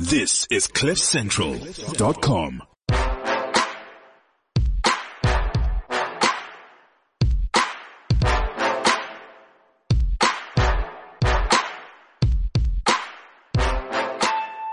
[0.00, 2.62] This is CliffCentral.com.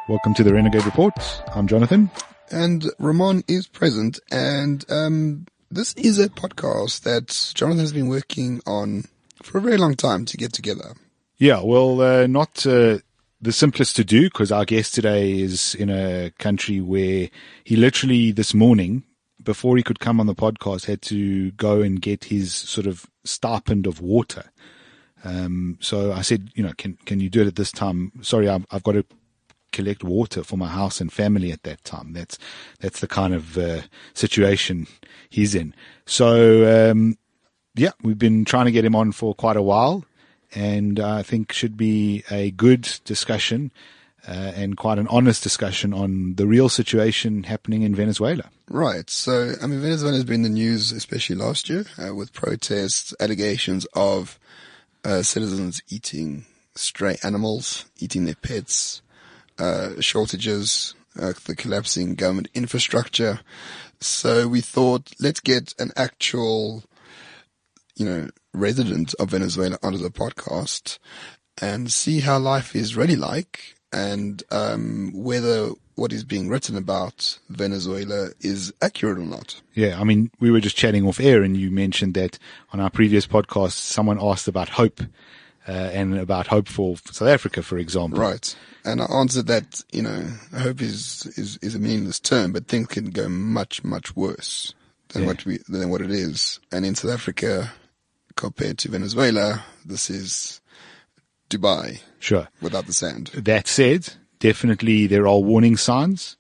[0.07, 1.13] Welcome to the Renegade Report.
[1.53, 2.09] I'm Jonathan.
[2.49, 4.19] and Roman is present.
[4.31, 9.03] And um, this is a podcast that Jonathan has been working on
[9.44, 10.96] for a very long time to get together.
[11.37, 12.99] Yeah, well, uh, not uh,
[13.40, 17.30] the simplest to do because our guest today is in a country where
[17.63, 19.03] he literally this morning,
[19.41, 23.05] before he could come on the podcast, had to go and get his sort of
[23.23, 24.52] stipend of water.
[25.23, 28.11] Um, so I said, you know, can can you do it at this time?
[28.21, 29.05] Sorry, I've, I've got to
[29.72, 32.13] collect water for my house and family at that time.
[32.13, 32.38] That's
[32.80, 33.81] that's the kind of uh,
[34.13, 34.88] situation
[35.30, 35.73] he's in.
[36.05, 37.17] So um,
[37.75, 40.05] yeah, we've been trying to get him on for quite a while,
[40.53, 43.71] and I think should be a good discussion
[44.27, 48.49] uh, and quite an honest discussion on the real situation happening in Venezuela.
[48.69, 49.09] Right.
[49.09, 53.13] So, I mean, Venezuela has been in the news, especially last year, uh, with protests,
[53.19, 54.38] allegations of
[55.05, 59.02] uh, citizens eating stray animals, eating their pets,
[59.57, 63.39] uh, shortages, uh, the collapsing government infrastructure.
[64.00, 66.83] So we thought, let's get an actual,
[67.95, 71.00] you know, resident of Venezuela onto the podcast
[71.61, 77.39] and see how life is really like and um, whether what is being written about
[77.50, 79.61] Venezuela is accurate or not.
[79.73, 82.38] Yeah, I mean, we were just chatting off air, and you mentioned that
[82.72, 85.02] on our previous podcast, someone asked about hope
[85.67, 88.19] uh, and about hope for South Africa, for example.
[88.19, 88.55] Right.
[88.85, 92.88] And I answered that, you know, hope is, is, is a meaningless term, but things
[92.88, 94.75] can go much, much worse
[95.09, 95.28] than Yeah.
[95.30, 96.59] what we, than what it is.
[96.72, 97.73] And in South Africa,
[98.38, 100.61] compared to Venezuela, this is
[101.49, 102.47] Dubai Sure.
[102.61, 103.27] without the sand.
[103.33, 106.38] That said, definitely there are warning signs,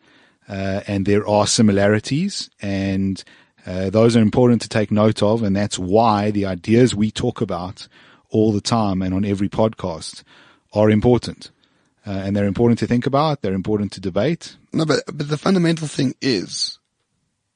[0.47, 3.21] uh, and there are similarities, and
[3.65, 7.41] uh, those are important to take note of, and that's why the ideas we talk
[7.41, 7.87] about
[8.29, 10.23] all the time and on every podcast
[10.73, 11.51] are important.
[12.05, 13.41] Uh, and they're important to think about.
[13.41, 14.55] They're important to debate.
[14.71, 16.79] No, but, but the fundamental thing is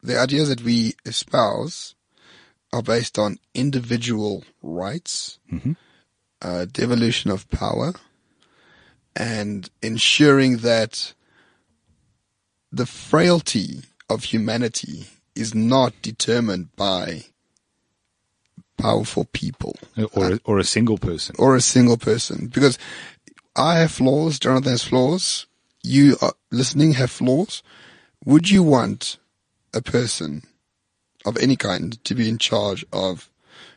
[0.04, 1.96] the ideas that we espouse
[2.74, 5.74] are based on individual rights, mm-hmm.
[6.42, 7.94] uh, devolution of power,
[9.16, 11.14] and ensuring that
[12.72, 15.06] the frailty of humanity
[15.36, 17.26] is not determined by
[18.78, 21.36] powerful people uh, Or, uh, or a single person.
[21.38, 22.80] or a single person because
[23.56, 25.46] I have flaws, Jonathan has flaws,
[25.84, 27.64] you are listening have flaws.
[28.26, 29.18] Would you want
[29.74, 30.44] a person
[31.26, 33.30] of any kind to be in charge of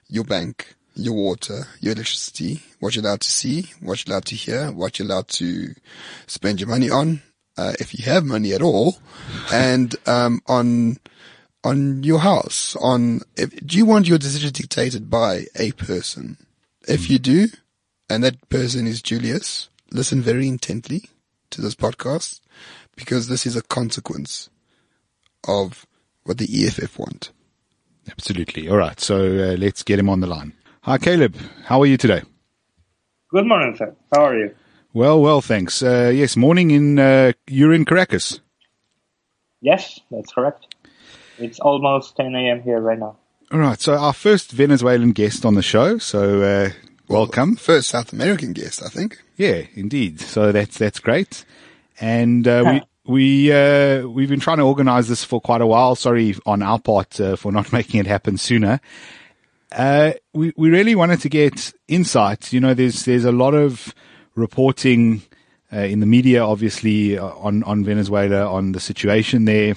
[0.08, 4.34] your bank, your water, your electricity, what you're allowed to see, what you're allowed to
[4.34, 5.74] hear, what you're allowed to
[6.26, 7.22] spend your money on,
[7.56, 8.98] uh, if you have money at all,
[9.52, 10.98] and um, on
[11.62, 12.76] on your house.
[12.80, 16.36] On if, do you want your decision dictated by a person?
[16.86, 17.48] If you do,
[18.10, 21.04] and that person is Julius, listen very intently
[21.50, 22.40] to this podcast
[22.96, 24.50] because this is a consequence
[25.48, 25.86] of
[26.24, 27.30] what the EFF want.
[28.10, 28.68] Absolutely.
[28.68, 28.98] All right.
[29.00, 30.52] So uh, let's get him on the line.
[30.82, 31.36] Hi, Kaleb.
[31.64, 32.22] How are you today?
[33.30, 33.94] Good morning, sir.
[34.12, 34.54] How are you?
[34.92, 35.82] Well, well, thanks.
[35.82, 38.40] Uh, yes, morning in, uh, you're in Caracas.
[39.60, 40.74] Yes, that's correct.
[41.38, 42.62] It's almost 10 a.m.
[42.62, 43.16] here right now.
[43.50, 43.80] All right.
[43.80, 45.98] So our first Venezuelan guest on the show.
[45.98, 46.70] So, uh,
[47.08, 47.56] welcome.
[47.56, 49.18] First South American guest, I think.
[49.36, 50.20] Yeah, indeed.
[50.20, 51.44] So that's that's great.
[52.00, 55.94] And uh, we uh, we've been trying to organise this for quite a while.
[55.94, 58.80] Sorry on our part uh, for not making it happen sooner.
[59.72, 62.52] Uh, we we really wanted to get insight.
[62.52, 63.94] You know, there's there's a lot of
[64.34, 65.22] reporting
[65.72, 69.74] uh, in the media, obviously uh, on on Venezuela, on the situation there.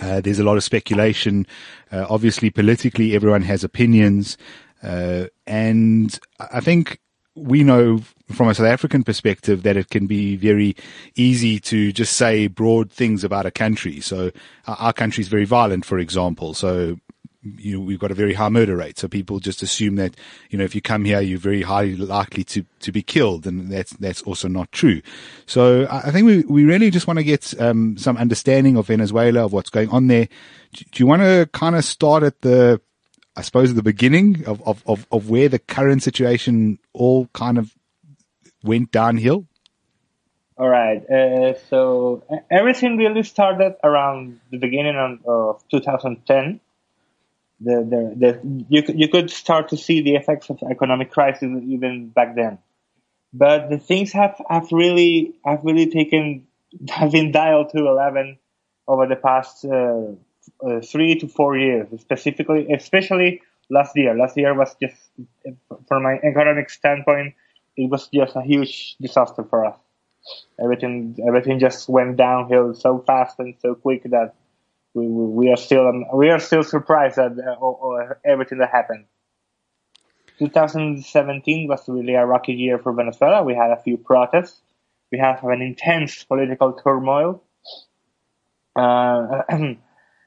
[0.00, 1.46] Uh, there's a lot of speculation.
[1.92, 4.38] Obviously, politically, everyone has opinions.
[4.82, 7.00] Uh, and I think
[7.34, 8.00] we know
[8.32, 10.76] from a South African perspective that it can be very
[11.14, 14.00] easy to just say broad things about a country.
[14.00, 14.30] So
[14.66, 16.54] our, our country is very violent, for example.
[16.54, 16.98] So
[17.42, 18.98] you know, we've got a very high murder rate.
[18.98, 20.14] So people just assume that,
[20.50, 23.46] you know, if you come here, you're very highly likely to, to be killed.
[23.46, 25.00] And that's, that's also not true.
[25.46, 29.46] So I think we, we really just want to get, um, some understanding of Venezuela,
[29.46, 30.28] of what's going on there.
[30.72, 32.80] Do, you want to kind of start at the,
[33.36, 37.74] I suppose, the beginning of, of, of, of where the current situation all kind of
[38.62, 39.46] went downhill?
[40.56, 41.02] All right.
[41.08, 46.60] Uh, so everything really started around the beginning of, of 2010.
[47.62, 52.08] The, the, the, you, you could start to see the effects of economic crisis even
[52.08, 52.58] back then.
[53.32, 56.46] But the things have, have really have really taken
[56.88, 58.38] have been dialed to 11
[58.86, 60.12] over the past uh,
[60.66, 63.40] uh, three to four years, specifically, especially
[63.70, 64.14] last year.
[64.14, 64.96] Last year was just,
[65.88, 67.34] from my economic standpoint,
[67.76, 69.76] it was just a huge disaster for us.
[70.62, 74.34] Everything, everything just went downhill so fast and so quick that
[74.94, 79.06] we, we are still, um, we are still surprised at uh, everything that happened.
[80.38, 83.42] 2017 was really a rocky year for Venezuela.
[83.42, 84.60] We had a few protests.
[85.12, 87.42] We have an intense political turmoil.
[88.74, 89.78] Uh, and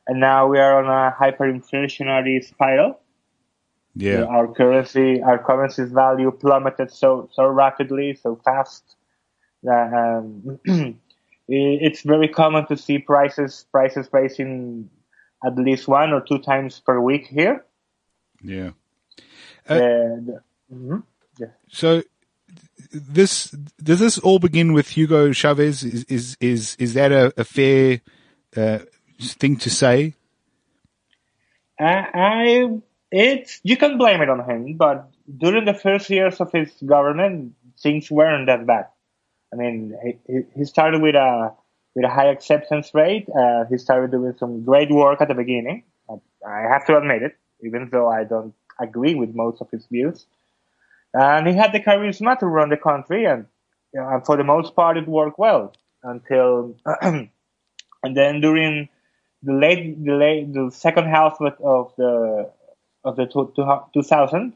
[0.08, 3.00] now we are on a hyperinflationary spiral.
[3.96, 4.24] Yeah.
[4.24, 8.84] Our currency, our currency's value plummeted so, so rapidly, so fast
[9.62, 10.60] that, um,
[11.48, 14.90] it's very common to see prices, prices rising
[15.46, 17.66] at least one or two times per week here.
[18.42, 18.72] Yeah.
[19.68, 20.42] Uh, the,
[20.74, 20.98] mm-hmm.
[21.38, 21.48] yeah.
[21.70, 22.04] So
[22.92, 23.50] this
[23.82, 25.84] does this all begin with Hugo Chavez?
[25.84, 28.02] Is is is, is that a, a fair
[28.56, 28.80] uh,
[29.20, 30.16] thing to say?
[31.80, 32.70] I, I
[33.14, 35.08] it's you can blame it on him, but
[35.38, 38.88] during the first years of his government, things weren't that bad.
[39.54, 39.96] I mean,
[40.26, 41.54] he, he started with a
[41.94, 43.28] with a high acceptance rate.
[43.30, 45.84] Uh, he started doing some great work at the beginning.
[46.10, 50.26] I have to admit it, even though I don't agree with most of his views.
[51.14, 53.46] And he had the charisma to run the country, and,
[53.94, 55.72] you know, and for the most part, it worked well
[56.02, 57.30] until, and
[58.04, 58.90] then during
[59.44, 62.50] the late, the late, the second half of the
[63.04, 64.54] of the 2000s,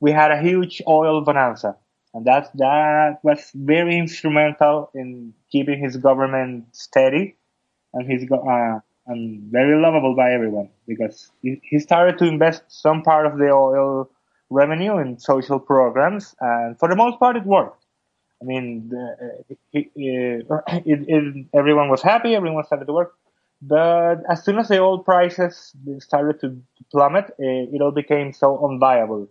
[0.00, 1.76] we had a huge oil bonanza,
[2.12, 7.36] and that that was very instrumental in keeping his government steady.
[7.92, 10.68] And his uh, and very lovable by everyone.
[10.86, 14.10] Because he, started to invest some part of the oil
[14.50, 17.84] revenue in social programs, and for the most part, it worked.
[18.42, 19.58] I mean, the, it,
[19.94, 20.46] it,
[21.08, 23.14] it, everyone was happy, everyone started to work.
[23.66, 29.28] But as soon as the oil prices started to plummet, it all became so unviable.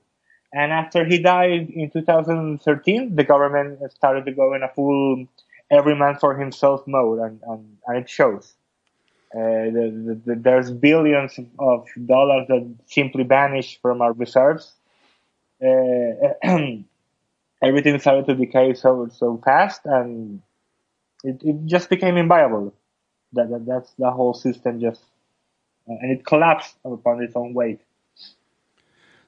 [0.54, 5.28] And after he died in 2013, the government started to go in a full
[5.72, 8.54] every man for himself mode, and, and, and it shows.
[9.36, 14.74] Uh, the, the, the, there's billions of dollars that simply vanish from our reserves.
[15.64, 16.34] Uh,
[17.64, 20.42] everything started to decay so so fast, and
[21.24, 22.74] it, it just became inviable.
[23.34, 25.02] That, that that's the whole system just,
[25.90, 27.82] uh, and it collapsed upon its own weight.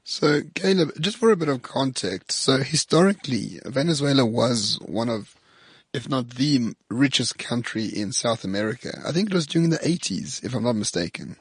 [0.03, 5.35] So, Kaleb, just for a bit of context, so historically, Venezuela was one of
[5.95, 9.01] if not the richest country in South America.
[9.07, 11.37] I think it was during the 80s, if I'm not mistaken.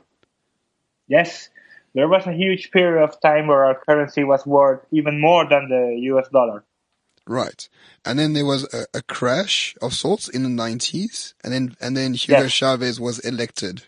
[1.08, 1.48] Yes,
[1.92, 5.68] there was a huge period of time where our currency was worth even more than
[5.68, 6.64] the US dollar.
[7.26, 7.68] Right.
[8.04, 11.96] And then there was a, a crash of sorts in the 90s, and then, and
[11.96, 12.52] then Hugo yes.
[12.52, 13.82] Chavez was elected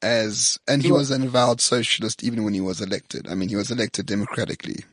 [0.00, 3.26] as, and he was an avowed socialist even when he was elected.
[3.28, 4.84] I mean, he was elected democratically.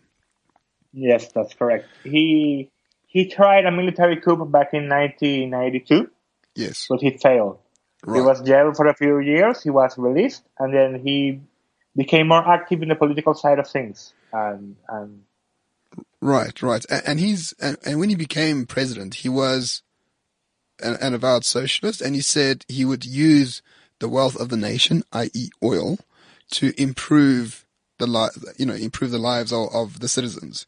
[0.94, 1.88] Yes, that's correct.
[2.04, 2.72] He
[3.06, 6.10] he tried a military coup back in 1992.
[6.56, 6.88] Yes.
[6.90, 7.60] But he failed.
[8.06, 8.18] Right.
[8.18, 9.62] He was jailed for a few years.
[9.62, 11.42] He was released, and then he
[11.96, 14.14] became more active in the political side of things.
[14.34, 15.24] And, and
[16.22, 16.86] right, right.
[16.90, 19.84] And, and he's and, and, when he became president, he was
[20.82, 23.62] an, an avowed socialist, and he said he would use
[24.00, 26.00] the wealth of the nation, i.e., oil,
[26.52, 27.66] to improve
[27.98, 30.66] the li- you know improve the lives of, of the citizens.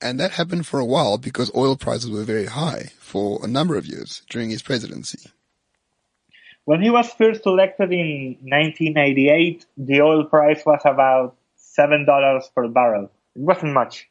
[0.00, 3.76] And that happened for a while because oil prices were very high for a number
[3.76, 5.30] of years during his presidency.
[6.66, 11.36] When he was first elected in 1988, the oil price was about
[11.78, 13.10] $7 per barrel.
[13.34, 14.08] It wasn't much.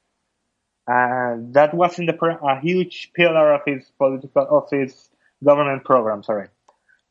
[0.88, 5.10] And that wasn't a huge pillar of his political, of his
[5.44, 6.48] government program, sorry.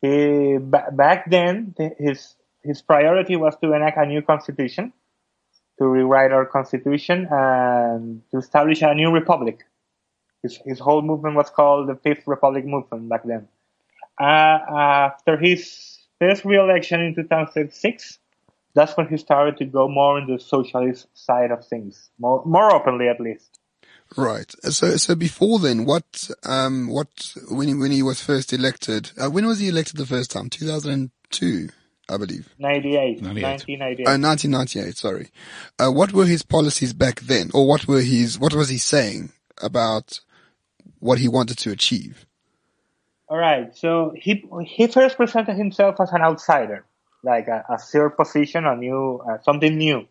[0.00, 4.92] He, back then, his, his priority was to enact a new constitution
[5.78, 9.64] to rewrite our constitution and to establish a new republic.
[10.42, 13.48] His, his whole movement was called the Fifth Republic Movement back then.
[14.20, 18.18] Uh, after his first re-election in 2006,
[18.74, 22.72] that's when he started to go more in the socialist side of things, more, more
[22.74, 23.58] openly at least.
[24.16, 24.52] Right.
[24.62, 29.28] So, so before then, what, um, what, when he, when he was first elected, uh,
[29.28, 30.50] when was he elected the first time?
[30.50, 31.68] 2002?
[32.08, 32.54] I believe.
[32.58, 33.22] 98.
[33.22, 33.42] 98.
[33.42, 34.06] 1998.
[34.06, 35.30] Uh, 1998, sorry.
[35.78, 37.50] Uh, what were his policies back then?
[37.54, 40.20] Or what were his, what was he saying about
[40.98, 42.26] what he wanted to achieve?
[43.28, 43.76] All right.
[43.76, 46.84] So he, he first presented himself as an outsider,
[47.22, 50.06] like a, a third position, a new, uh, something new.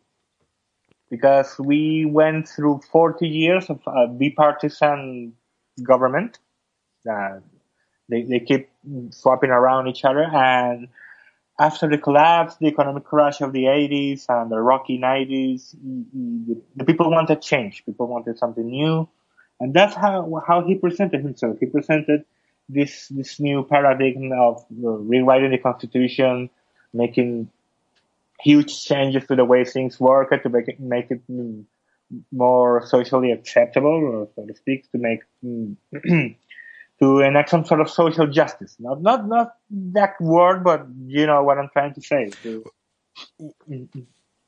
[1.14, 5.34] Because we went through 40 years of a bipartisan
[5.84, 6.40] government.
[7.08, 7.38] Uh,
[8.10, 8.72] they, they keep
[9.12, 10.24] swapping around each other.
[10.24, 10.88] And
[11.60, 15.76] after the collapse, the economic crash of the 80s and the rocky 90s,
[16.48, 17.86] the, the people wanted change.
[17.86, 19.08] People wanted something new.
[19.60, 21.58] And that's how, how he presented himself.
[21.60, 22.26] He presented
[22.68, 26.50] this, this new paradigm of rewriting the constitution,
[26.92, 27.52] making
[28.44, 31.22] huge changes to the way things work to make it, make it
[32.32, 35.22] more socially acceptable, so to speak, to make
[37.00, 38.76] to enact some sort of social justice.
[38.80, 42.32] Not not not that word, but you know what I'm trying to say.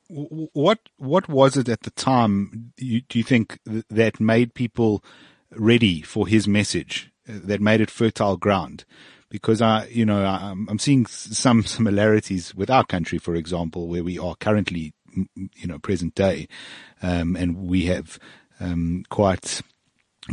[0.08, 2.72] What what was it at the time?
[2.76, 5.02] You, do you think that made people
[5.50, 7.10] ready for his message?
[7.28, 8.84] Uh, that made it fertile ground?
[9.28, 14.04] Because I, you know, I'm, I'm seeing some similarities with our country, for example, where
[14.04, 16.46] we are currently, you know, present day,
[17.02, 18.18] um, and we have
[18.60, 19.62] um, quite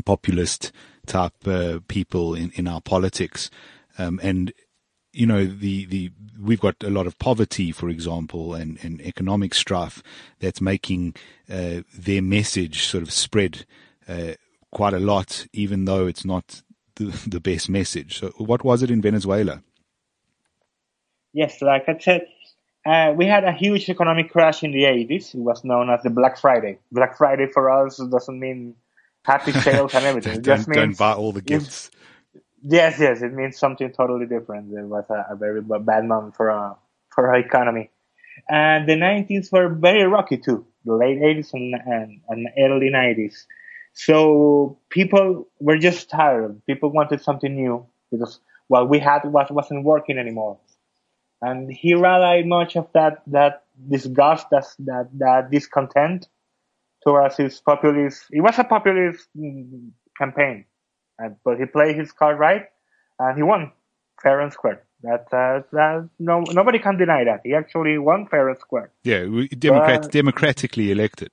[0.06, 0.72] populist
[1.06, 3.50] type uh, people in, in our politics.
[3.98, 4.54] Um, and,
[5.12, 9.54] you know, the, the, we've got a lot of poverty, for example, and, and economic
[9.54, 10.02] strife
[10.40, 11.16] that's making
[11.50, 13.66] uh, their message sort of spread
[14.08, 14.34] uh,
[14.72, 16.63] quite a lot, even though it's not
[16.96, 18.20] the, the best message.
[18.20, 19.64] So, what was it in Venezuela?
[21.34, 22.28] Yes, like I said,
[22.86, 25.34] uh, we had a huge economic crash in the 80s.
[25.34, 26.80] It was known as the Black Friday.
[26.92, 28.76] Black Friday for us doesn't mean
[29.24, 30.42] happy sales and everything.
[30.42, 31.90] don't, just means don't buy all the gifts.
[32.62, 34.74] Yes, yes, it means something totally different.
[34.74, 36.76] It was a, a very bad month for a,
[37.10, 37.90] for our economy.
[38.50, 43.46] And the 90s were very rocky too, the late 80s and, and, and early 90s.
[43.94, 46.62] So people were just tired.
[46.66, 50.58] People wanted something new because what we had was, wasn't working anymore.
[51.42, 56.28] And he rallied much of that, that disgust, that, that, that discontent
[57.04, 58.26] towards his populist.
[58.32, 60.66] It was a populist mm, campaign,
[61.44, 62.68] but he played his card right,
[63.20, 63.72] and he won
[64.22, 64.84] fair and square.
[65.04, 68.90] That, uh, that no nobody can deny that he actually won fair and square.
[69.04, 69.26] Yeah,
[69.60, 71.30] Democrat, but, democratically elected.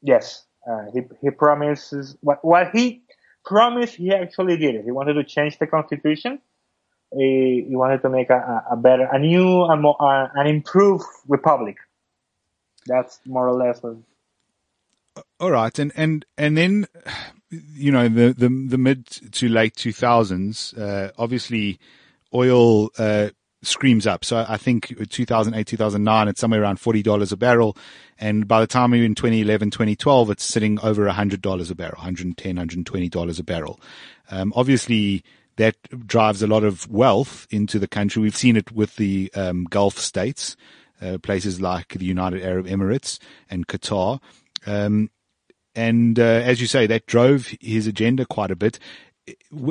[0.00, 3.02] Yes, uh, he he promises what what he
[3.44, 3.94] promised.
[3.96, 4.84] He actually did it.
[4.84, 6.40] He wanted to change the constitution.
[7.16, 9.96] He, he wanted to make a, a better, a new, a more,
[10.34, 11.78] an improved republic.
[12.86, 13.80] That's more or less
[15.40, 16.86] all right, and and and then
[17.50, 21.78] you know the the, the mid to late two thousands, uh, obviously,
[22.34, 23.30] oil uh,
[23.62, 24.24] screams up.
[24.24, 27.76] So I think 2008, 2009, it's somewhere around forty dollars a barrel,
[28.18, 32.00] and by the time we're in 2011, 2012, it's sitting over hundred dollars a barrel,
[32.00, 33.80] $110, 120 dollars a barrel.
[34.30, 35.24] Um, obviously,
[35.56, 38.22] that drives a lot of wealth into the country.
[38.22, 40.56] We've seen it with the um, Gulf states,
[41.02, 43.18] uh, places like the United Arab Emirates
[43.50, 44.20] and Qatar.
[44.66, 45.10] Um,
[45.74, 48.78] and uh, as you say, that drove his agenda quite a bit.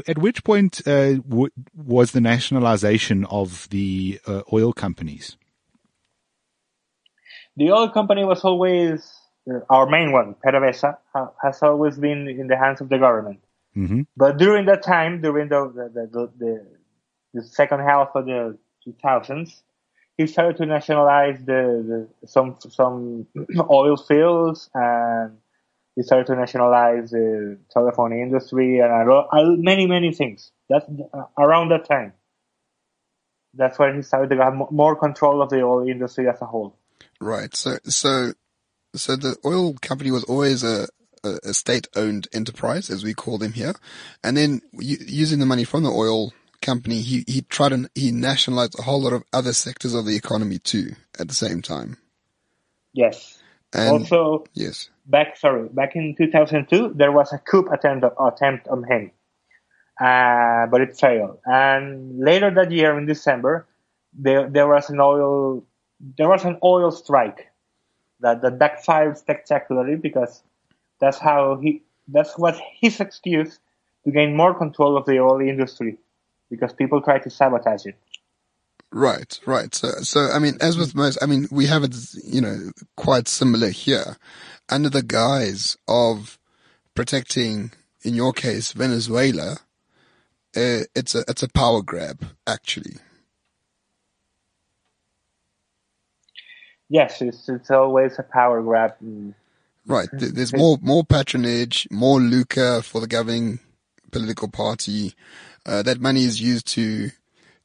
[0.07, 5.37] At which point uh, w- was the nationalization of the uh, oil companies?
[7.55, 9.11] The oil company was always
[9.49, 10.97] uh, our main one, PDVSA,
[11.43, 13.39] has always been in the hands of the government.
[13.75, 14.01] Mm-hmm.
[14.15, 16.65] But during that time, during the the, the, the,
[17.33, 19.61] the second half of the 2000s,
[20.17, 23.27] he started to nationalize the, the some some
[23.69, 25.37] oil fields and
[25.98, 30.51] he started to nationalize the telephone industry and many many things.
[30.70, 32.13] That's uh, around that time.
[33.56, 36.77] That's when he started to have more control of the oil industry as a whole.
[37.20, 37.54] Right.
[37.56, 38.34] So so
[38.96, 40.88] so the oil company was always a
[41.24, 43.74] a, state-owned enterprise, as we call them here,
[44.24, 48.80] and then using the money from the oil company, he, he tried and he nationalized
[48.80, 51.98] a whole lot of other sectors of the economy too at the same time.
[52.94, 53.37] Yes.
[53.74, 54.89] And also, yes.
[55.05, 59.12] Back, sorry, back in 2002, there was a coup attempt, attempt on him,
[60.01, 61.39] uh, but it failed.
[61.45, 63.65] And later that year, in December,
[64.17, 65.63] there there was an oil
[66.17, 67.47] there was an oil strike
[68.19, 70.43] that that backfired spectacularly because
[71.00, 73.59] that's how he that's what his excuse
[74.03, 75.97] to gain more control of the oil industry
[76.50, 77.95] because people tried to sabotage it.
[78.91, 79.74] Right, right.
[79.75, 83.27] So, so I mean, as with most, I mean, we have it, you know, quite
[83.27, 84.17] similar here,
[84.70, 86.39] under the guise of
[86.96, 87.72] protecting,
[88.03, 89.58] in your case, Venezuela.
[90.56, 92.96] Uh, it's a it's a power grab, actually.
[96.89, 98.94] Yes, it's it's always a power grab.
[99.86, 100.08] Right.
[100.12, 103.60] There's more more patronage, more lucre for the governing
[104.12, 105.13] political party.
[105.65, 107.12] Uh, that money is used to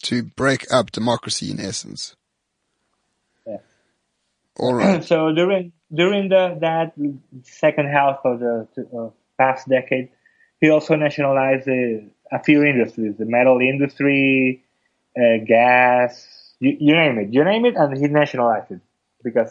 [0.02, 2.16] to break up democracy in essence.
[3.46, 3.58] Yeah.
[4.58, 5.04] All right.
[5.04, 6.94] so during during the that
[7.44, 10.10] second half of the uh, past decade,
[10.60, 14.64] he also nationalized a, a few industries: the metal industry,
[15.16, 18.80] uh, gas, you, you name it, you name it, and he nationalized it
[19.22, 19.50] because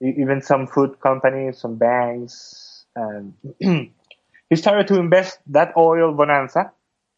[0.00, 6.72] even some food companies, some banks, and he started to invest that oil bonanza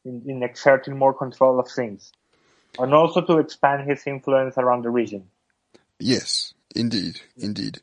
[0.07, 2.13] in, in exerting more control of things,
[2.79, 5.29] and also to expand his influence around the region.
[5.99, 7.81] Yes, indeed, indeed.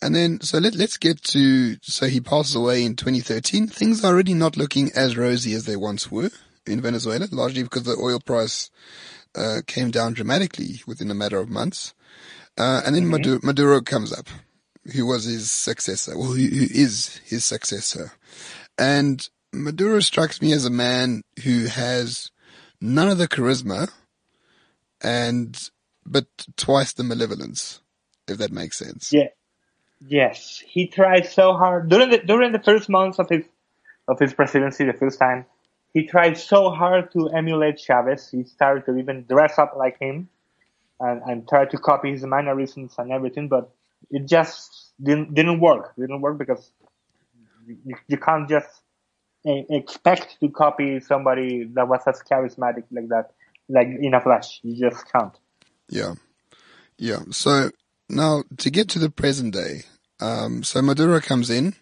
[0.00, 3.68] And then, so let, let's get to, so he passes away in 2013.
[3.68, 6.30] Things are already not looking as rosy as they once were
[6.66, 8.70] in Venezuela, largely because the oil price
[9.34, 11.94] uh, came down dramatically within a matter of months.
[12.58, 14.28] Uh, and then Maduro, Maduro comes up,
[14.94, 18.12] who was his successor, well, who, who is his successor.
[18.78, 19.28] And
[19.64, 22.30] Maduro strikes me as a man who has
[22.80, 23.90] none of the charisma
[25.02, 25.70] and,
[26.04, 27.80] but twice the malevolence,
[28.28, 29.12] if that makes sense.
[29.12, 29.28] Yeah.
[30.06, 33.44] Yes, he tried so hard during the during the first months of his
[34.06, 35.46] of his presidency, the first time,
[35.94, 38.30] he tried so hard to emulate Chavez.
[38.30, 40.28] He started to even dress up like him,
[41.00, 43.48] and and try to copy his mannerisms and everything.
[43.48, 43.70] But
[44.10, 45.94] it just didn't didn't work.
[45.96, 46.70] It didn't work because
[47.66, 48.68] you, you can't just
[49.46, 53.30] expect to copy somebody that was as charismatic like that,
[53.68, 54.60] like in a flash.
[54.62, 55.36] You just can't.
[55.88, 56.14] Yeah.
[56.98, 57.20] Yeah.
[57.30, 57.70] So
[58.08, 59.82] now to get to the present day,
[60.20, 61.74] um, so Maduro comes in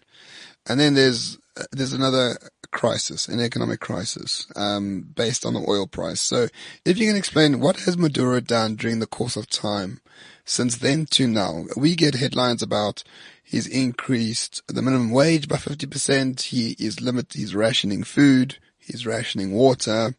[0.67, 1.37] and then there's,
[1.71, 2.37] there's another
[2.71, 6.19] crisis, an economic crisis, um, based on the oil price.
[6.19, 6.47] So
[6.83, 10.01] if you can explain what has Maduro done during the course of time
[10.45, 11.65] since then to now?
[11.75, 13.03] We get headlines about
[13.43, 16.41] he's increased the minimum wage by 50%.
[16.41, 18.57] He is limit, he's rationing food.
[18.77, 20.15] He's rationing water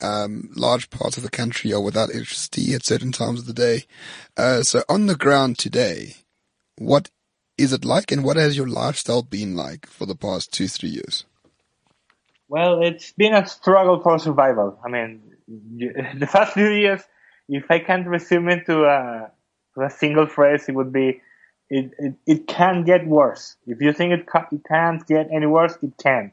[0.00, 3.84] um, large parts of the country are without electricity at certain times of the day.
[4.36, 6.16] Uh, so on the ground today,
[6.76, 7.10] what
[7.56, 10.90] is it like and what has your lifestyle been like for the past two, three
[10.90, 11.24] years?
[12.48, 14.78] Well, it's been a struggle for survival.
[14.84, 17.02] I mean, the past few years,
[17.48, 19.37] if I can't resume into a, to
[19.80, 21.20] a single phrase, it would be,
[21.70, 23.56] it, it, it can get worse.
[23.66, 26.32] If you think it, ca- it can't get any worse, it can.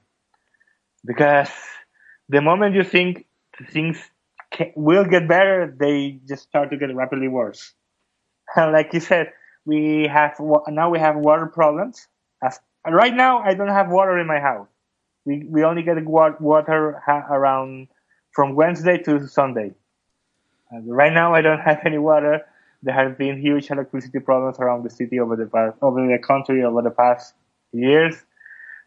[1.05, 1.49] Because
[2.29, 3.25] the moment you think
[3.71, 3.97] things
[4.51, 7.73] ca will get better, they just start to get rapidly worse.
[8.57, 9.33] like you said,
[9.65, 10.35] we have
[10.69, 12.07] now we have water problems.
[12.43, 14.67] As, right now, I don't have water in my house.
[15.25, 17.87] We we only get water around
[18.31, 19.73] from Wednesday to Sunday.
[20.71, 22.41] And right now, I don't have any water.
[22.83, 26.63] There have been huge electricity problems around the city over the past, over the country
[26.63, 27.33] over the past
[27.71, 28.15] years.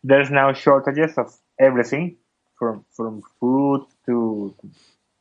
[0.05, 2.17] There's now shortages of everything,
[2.59, 4.55] from from food to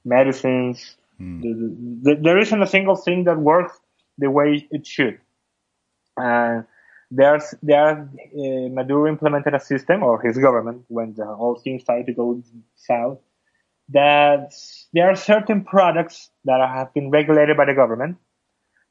[0.06, 0.96] medicines.
[1.20, 1.42] Mm.
[1.42, 3.74] The, the, there isn't a single thing that works
[4.18, 5.20] the way it should.
[6.16, 6.66] And
[7.10, 12.08] there's there uh, Maduro implemented a system, or his government, when the whole thing started
[12.08, 12.44] to go
[12.76, 13.20] south,
[13.90, 14.54] that
[14.94, 18.18] there are certain products that have been regulated by the government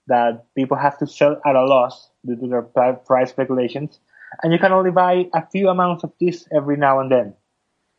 [0.09, 3.99] that people have to sell at a loss due to their price regulations,
[4.43, 7.35] and you can only buy a few amounts of this every now and then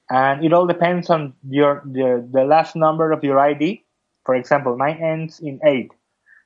[0.10, 3.84] and it all depends on your the, the last number of your ID.
[4.26, 5.92] For example, mine ends in eight,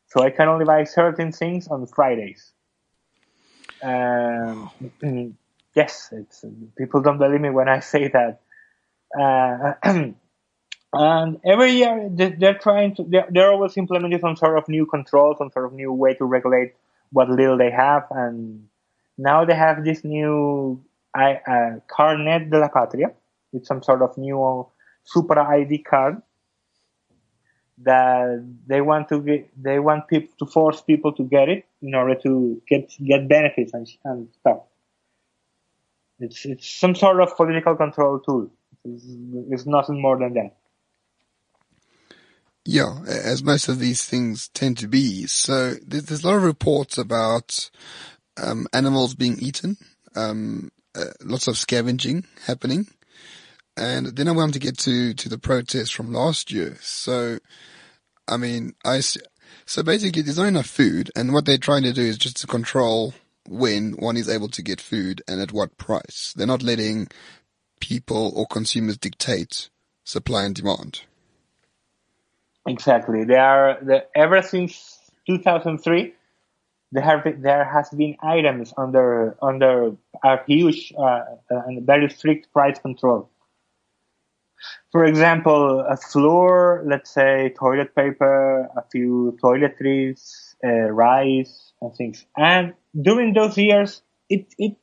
[0.08, 2.54] so I can only buy certain things on Fridays.
[3.82, 4.69] Um,
[5.76, 6.45] yes, it's
[6.78, 8.41] people don't believe me when I say that.
[9.19, 9.74] Uh,
[10.94, 15.50] and every year they're trying to they're, always implementing some sort of new control, some
[15.52, 16.74] sort of new way to regulate
[17.12, 18.68] what little they have, and
[19.18, 20.82] now they have this new
[21.14, 21.36] uh,
[21.88, 23.12] Carnet de la Patria,
[23.52, 24.68] with some sort of new
[25.04, 26.22] super ID card
[27.84, 31.96] that they want to get, they want people to force people to get it in
[31.96, 34.60] order to get get benefits and, and stuff.
[36.20, 38.52] It's it's some sort of political control tool.
[38.84, 39.06] It's,
[39.50, 40.56] it's nothing more than that.
[42.63, 45.26] Yeah, as most of these things tend to be.
[45.26, 47.71] So there's, there's a lot of reports about
[48.41, 49.78] um, animals being eaten,
[50.15, 52.88] um, uh, lots of scavenging happening.
[53.76, 56.78] And then I wanted to get to, to the protest from last year.
[56.82, 57.39] So,
[58.28, 62.02] I mean, I, so basically there's not enough food and what they're trying to do
[62.02, 63.13] is just to control
[63.47, 66.34] when one is able to get food and at what price.
[66.36, 67.08] They're not letting
[67.80, 69.69] people or consumers dictate
[70.04, 71.02] supply and demand.
[72.67, 73.24] Exactly.
[73.24, 76.13] They are, the, ever since 2003,
[76.91, 82.80] there have there has been items under under a huge uh, and very strict price
[82.80, 83.30] control
[84.91, 92.26] for example, a flour, let's say toilet paper, a few toiletries, uh, rice, and things.
[92.38, 94.76] And during those years, it, it,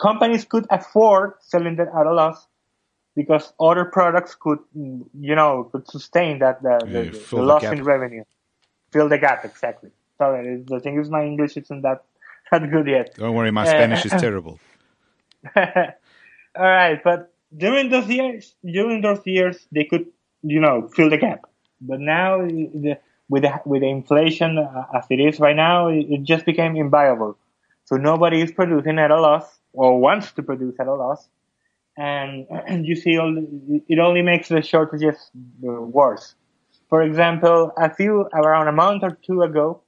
[0.00, 2.46] companies could afford selling that at a loss
[3.14, 7.84] because other products could, you know, could sustain that the, Yeah, the, the, loss in
[7.84, 8.24] revenue,
[8.90, 9.90] fill the gap exactly.
[10.18, 12.04] Sorry, the thing is my English isn't that
[12.50, 13.14] that good yet.
[13.16, 14.58] Don't worry, my Spanish is terrible.
[15.56, 15.62] All
[16.56, 20.06] right, but during those years, during those years, they could,
[20.42, 21.40] you know, fill the gap.
[21.80, 22.98] But now, the,
[23.28, 26.76] with the, with the inflation uh, as it is right now, it, it just became
[26.76, 27.36] inviable.
[27.84, 31.28] So nobody is producing at a loss or wants to produce at a loss,
[31.96, 33.36] and, you see, all,
[33.88, 36.34] it only makes the shortages uh, worse.
[36.88, 39.82] For example, a few around a month or two ago,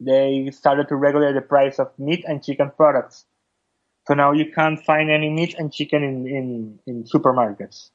[0.00, 3.24] they started to regulate the price of meat and chicken products.
[4.06, 7.90] So now you can't find any meat and chicken in, in, in supermarkets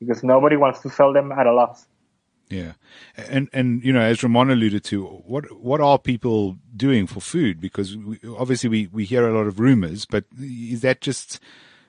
[0.00, 1.86] because nobody wants to sell them at a loss.
[2.50, 2.72] Yeah,
[3.16, 7.58] and and you know, as Roman alluded to, what what are people doing for food?
[7.58, 11.40] Because we, obviously we we hear a lot of rumors, but is that just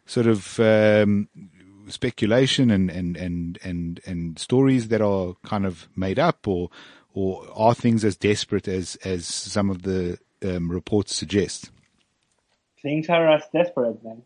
[0.05, 1.27] sort of um,
[1.87, 6.69] speculation and and and and and stories that are kind of made up, or
[7.13, 11.71] or are things as desperate as as some of the um, reports suggest?
[12.81, 14.21] Things are as desperate, man.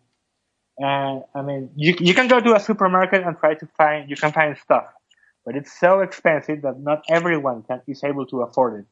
[0.82, 4.15] Uh, I mean, you you can go to a supermarket and try to find you
[4.15, 4.86] can find stuff,
[5.46, 8.86] but it's so expensive that not everyone can, is able to afford it.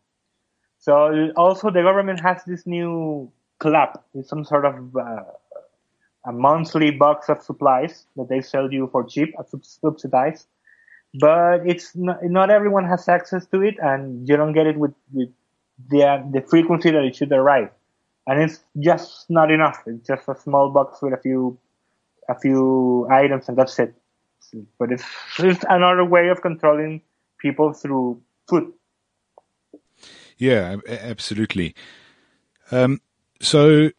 [0.79, 5.23] So also the government has this new CLAP, it's some sort of uh,
[6.27, 10.47] a monthly box of supplies that they sell you for cheap, subsidized.
[11.19, 14.93] But it's not, not everyone has access to it, and you don't get it with,
[15.13, 15.29] with
[15.89, 17.69] the the frequency that it should arrive.
[18.27, 19.81] And it's just not enough.
[19.87, 21.57] It's just a small box with a few
[22.29, 23.95] a few items, and that's it.
[24.77, 25.05] But it's
[25.37, 27.01] just another way of controlling
[27.39, 28.73] people through food.
[30.37, 31.73] Yeah, absolutely.
[32.71, 33.01] Um,
[33.41, 33.91] so,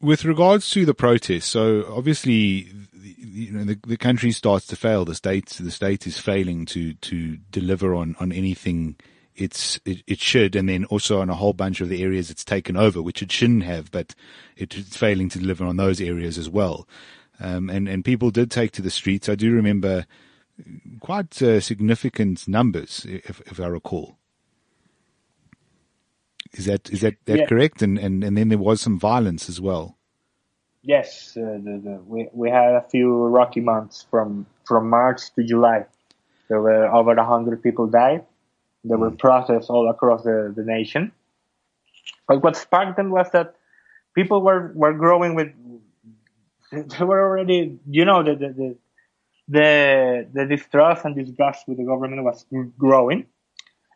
[0.00, 5.04] with regards to the protests, so obviously, you know, the, the country starts to fail.
[5.04, 8.96] The state, the state is failing to to deliver on on anything
[9.40, 12.44] it's it, it should, and then also on a whole bunch of the areas it's
[12.44, 14.14] taken over, which it shouldn't have, but
[14.56, 16.86] it's failing to deliver on those areas as well.
[17.40, 19.28] Um, and and people did take to the streets.
[19.28, 20.06] I do remember
[21.00, 24.16] quite uh, significant numbers, if if I recall.
[26.52, 27.46] Is that is that, that Yeah.
[27.46, 27.82] correct?
[27.82, 29.96] And, and and then there was some violence as well.
[30.82, 35.44] Yes, uh, the, the, we we had a few rocky months from from March to
[35.44, 35.86] July.
[36.48, 38.24] There were over a hundred people died.
[38.82, 41.12] There were protests all across the, the nation.
[42.26, 43.56] But what sparked them was that
[44.14, 45.52] people were, were growing with
[46.72, 48.76] they were already you know the the the
[49.50, 52.46] the, the distrust and disgust with the government was
[52.78, 53.26] growing.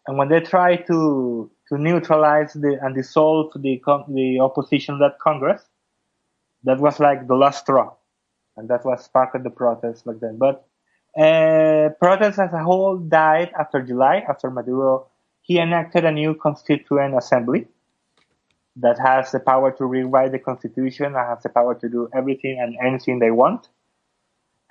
[0.07, 5.63] And when they tried to to neutralize the and dissolve the the opposition led Congress,
[6.65, 7.95] that was like the last straw,
[8.57, 10.39] and that was sparked the protests back then.
[10.39, 10.67] But
[11.19, 15.09] uh, protests as a whole died after July, after Maduro
[15.45, 17.69] he enacted a new constituent assembly
[18.77, 22.59] that has the power to rewrite the constitution and has the power to do everything
[22.61, 23.69] and anything they want.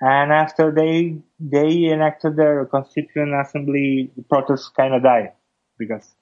[0.00, 5.32] And after they they enacted their constituent assembly, the protests kind of died
[5.78, 6.14] because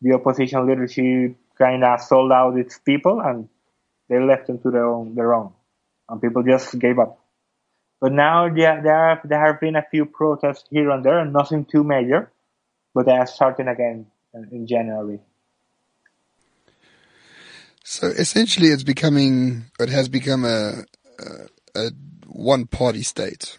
[0.00, 3.48] the opposition leadership kind of sold out its people and
[4.08, 5.52] they left them to their own their own,
[6.08, 7.18] and people just gave up.
[8.00, 11.64] But now there there have, there have been a few protests here and there, nothing
[11.64, 12.30] too major,
[12.94, 15.20] but they are starting again in, January.
[17.84, 20.84] So essentially, it's becoming, it has become a,
[21.18, 21.90] a, a
[22.26, 23.56] one-party state.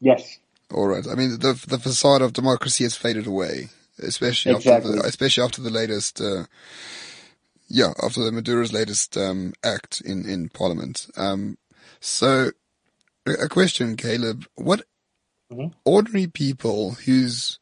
[0.00, 0.38] Yes,
[0.72, 1.06] All right.
[1.06, 3.68] I mean, the the facade of democracy has faded away,
[4.00, 6.44] especially after the, especially after the latest, uh,
[7.68, 11.08] yeah, after the Maduro's latest um, act in in Parliament.
[11.16, 11.58] Um,
[12.00, 12.50] so,
[13.26, 14.84] a a question, Kaleb: What
[15.52, 15.72] Mhm.
[15.84, 17.58] ordinary people whose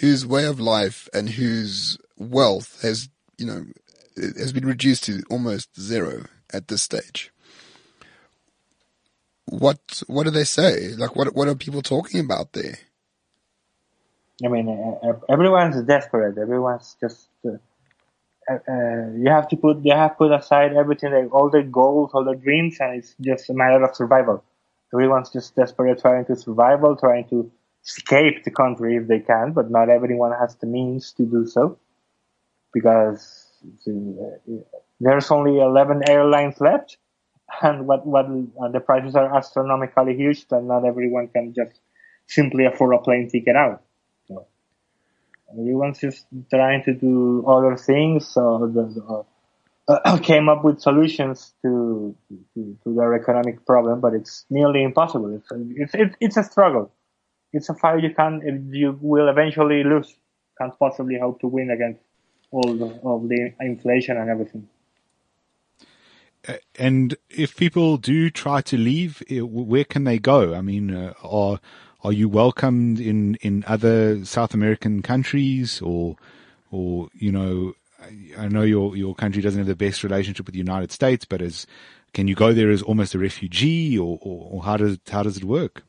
[0.00, 3.08] whose way of life and whose wealth has
[3.38, 3.66] you know
[4.38, 7.32] has been reduced to almost zero at this stage?
[9.46, 10.90] What what do they say?
[10.96, 12.78] Like what what are people talking about there?
[14.44, 16.38] I mean uh, uh, everyone's desperate.
[16.38, 17.28] Everyone's just.
[17.44, 17.58] Uh,
[18.50, 22.10] uh, uh, you have to put you have put aside everything, like all their goals,
[22.14, 24.42] all their dreams, and it's just a matter of survival.
[24.94, 27.50] Everyone's just desperate, trying to survival, trying to
[27.84, 31.78] escape the country if they can, but not everyone has the means to do so
[32.72, 33.46] because
[35.00, 36.98] there's only 11 airlines left,
[37.62, 41.80] and what what and the prices are astronomically huge that not everyone can just
[42.26, 43.82] simply afford a plane ticket out.
[45.52, 48.28] Everyone's just trying to do other things.
[48.28, 49.24] So the,
[49.88, 52.14] uh, came up with solutions to,
[52.54, 55.34] to, to their economic problem, but it's nearly impossible.
[55.34, 56.92] It's it's it's, it's a struggle.
[57.52, 60.14] It's a fight you can you will eventually lose.
[60.58, 62.00] Can't possibly hope to win against
[62.50, 64.68] all the, all the inflation and everything.
[66.46, 70.54] Uh, and if people do try to leave, where can they go?
[70.54, 71.60] I mean, uh, are
[72.04, 76.16] are you welcomed in, in other South American countries, or
[76.70, 77.74] or you know,
[78.38, 81.42] I know your your country doesn't have the best relationship with the United States, but
[81.42, 81.66] as
[82.12, 85.36] can you go there as almost a refugee, or, or, or how does how does
[85.36, 85.82] it work?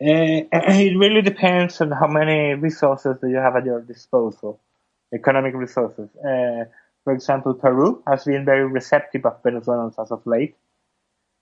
[0.00, 4.58] Uh, it really depends on how many resources that you have at your disposal,
[5.12, 6.08] economic resources.
[6.16, 6.64] Uh,
[7.04, 10.56] for example, Peru has been very receptive of Venezuelans as of late.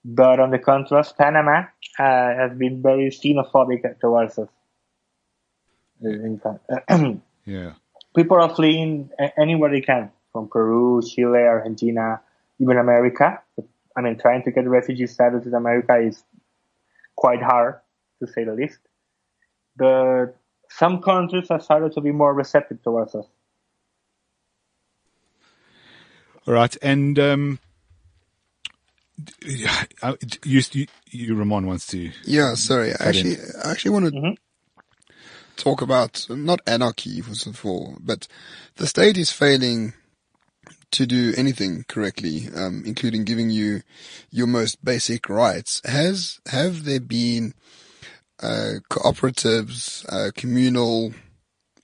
[0.03, 1.65] But on the contrast, Panama
[1.97, 4.49] uh, has been very xenophobic towards us.
[7.45, 7.73] Yeah.
[8.15, 12.21] People are fleeing anywhere they can from Peru, Chile, Argentina,
[12.59, 13.41] even America.
[13.97, 16.23] I mean, trying to get refugee status in America is
[17.15, 17.79] quite hard,
[18.19, 18.79] to say the least.
[19.77, 20.35] But
[20.69, 23.25] some countries have started to be more receptive towards us.
[26.47, 27.59] All right, and um,
[29.41, 32.11] you, you, you, Roman wants to.
[32.25, 32.91] Yeah, sorry.
[32.91, 35.13] I actually, I actually want to mm-hmm.
[35.57, 38.27] talk about not anarchy first of all, but
[38.75, 39.93] the state is failing
[40.91, 43.81] to do anything correctly, um, including giving you
[44.31, 45.81] your most basic rights.
[45.85, 47.53] Has have there been
[48.41, 51.13] uh, cooperatives, uh, communal,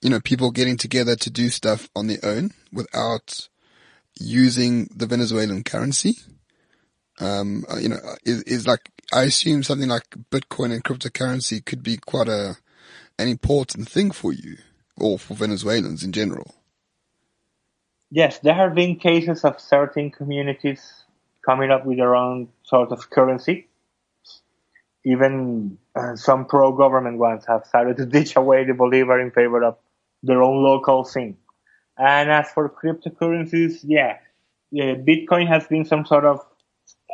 [0.00, 3.48] you know, people getting together to do stuff on their own without
[4.18, 6.16] using the Venezuelan currency?
[7.18, 11.82] Um, uh, you know, is, is like, I assume something like Bitcoin and cryptocurrency could
[11.82, 12.56] be quite a,
[13.18, 14.58] an important thing for you
[14.98, 16.54] or for Venezuelans in general.
[18.10, 21.04] Yes, there have been cases of certain communities
[21.44, 23.68] coming up with their own sort of currency.
[25.04, 29.76] Even uh, some pro-government ones have started to ditch away the bolivar in favor of
[30.22, 31.36] their own local thing.
[31.96, 34.18] And as for cryptocurrencies, yeah,
[34.70, 36.44] yeah Bitcoin has been some sort of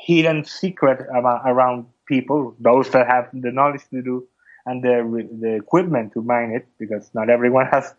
[0.02, 1.00] hidden secret
[1.46, 4.26] around people, those that have the knowledge to do
[4.66, 4.96] and the
[5.40, 7.94] the equipment to mine it, because not everyone has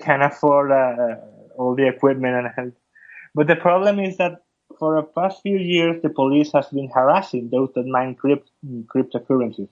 [0.00, 1.16] can afford uh,
[1.56, 2.34] all the equipment.
[2.34, 2.74] And help.
[3.34, 4.42] but the problem is that
[4.78, 8.50] for the past few years, the police has been harassing those that mine crypt,
[8.86, 9.68] cryptocurrencies.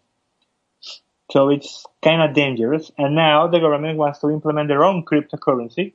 [1.31, 2.91] So it's kind of dangerous.
[2.99, 5.93] And now the government wants to implement their own cryptocurrency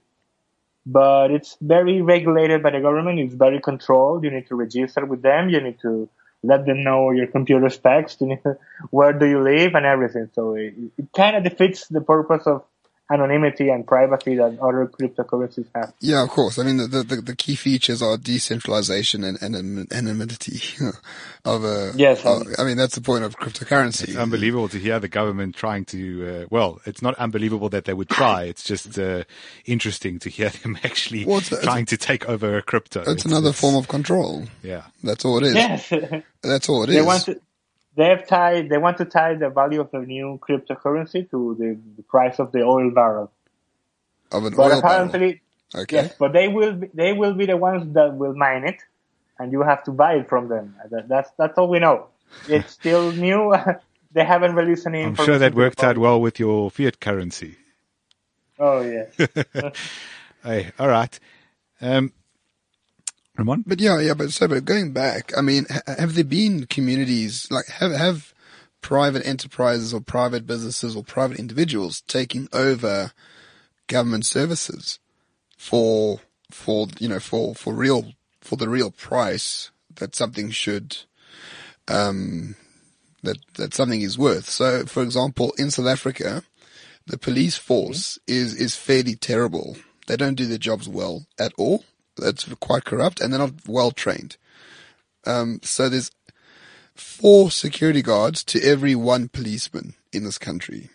[0.86, 3.20] but it's very regulated by the government.
[3.20, 4.24] It's very controlled.
[4.24, 5.50] You need to register with them.
[5.50, 6.10] You need to
[6.44, 8.18] let them know your computer specs.
[8.20, 8.58] You need to,
[8.90, 10.30] where do you live and everything.
[10.34, 12.64] So it, it kind of defeats the purpose of
[13.12, 15.94] anonymity and privacy that other cryptocurrencies have.
[16.00, 16.58] Yeah, of course.
[16.58, 20.62] I mean, the, the, the key features are decentralization and, and anonymity
[21.46, 22.26] of a, yes.
[22.26, 24.10] Of, I mean, that's the point of cryptocurrency.
[24.10, 27.94] It's unbelievable to hear the government trying to, uh, well, it's not unbelievable that they
[27.94, 28.44] would try.
[28.44, 29.24] It's just, uh,
[29.66, 33.02] interesting to hear them actually well, trying to take over a crypto.
[33.02, 34.46] It's, it's another it's, form of control.
[34.64, 34.84] Yeah.
[35.04, 35.56] That's all it is.
[35.56, 35.90] Yes.
[36.42, 37.06] that's all it they is.
[37.06, 37.42] Want to,
[37.96, 41.78] they have tied, they want to tie the value of the new cryptocurrency to the,
[41.98, 43.32] the price of the oil barrel.
[44.32, 45.42] Of an but oil apparently,
[45.74, 45.84] barrel.
[45.84, 45.96] Okay.
[45.96, 48.82] Yes, but they will be, they will be the ones that will mine it,
[49.40, 50.76] and you have to buy it from them.
[50.90, 52.08] That, that's that's all we know.
[52.48, 53.56] It's still new.
[54.14, 55.04] they haven't released any.
[55.04, 57.58] I'm sure that worked out well with your fiat currency.
[58.60, 59.06] Oh yeah.
[60.44, 61.20] hey, all right.
[61.82, 62.14] Um,
[63.38, 63.64] Roman?
[63.66, 67.68] But yeah, yeah, but so, but going back, I mean, have there been communities, like,
[67.68, 68.34] have, have
[68.82, 73.14] private enterprises or private businesses or private individuals taking over
[73.88, 75.00] government services
[75.58, 76.20] for,
[76.52, 80.98] for, you know, for, for real, for the real price that something should,
[81.88, 82.56] um,
[83.24, 84.50] that, that something is worth.
[84.50, 86.44] So, for example, in South Africa,
[87.06, 88.42] the police force mm-hmm.
[88.42, 89.78] is, is fairly terrible.
[90.08, 91.86] They don't do their jobs well at all
[92.18, 94.38] that's quite corrupt and they're not well trained.
[95.26, 96.12] Um, so there's
[96.96, 100.90] four security guards to every one policeman in this country.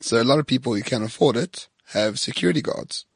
[0.00, 3.06] So a lot of people who can afford it have security guards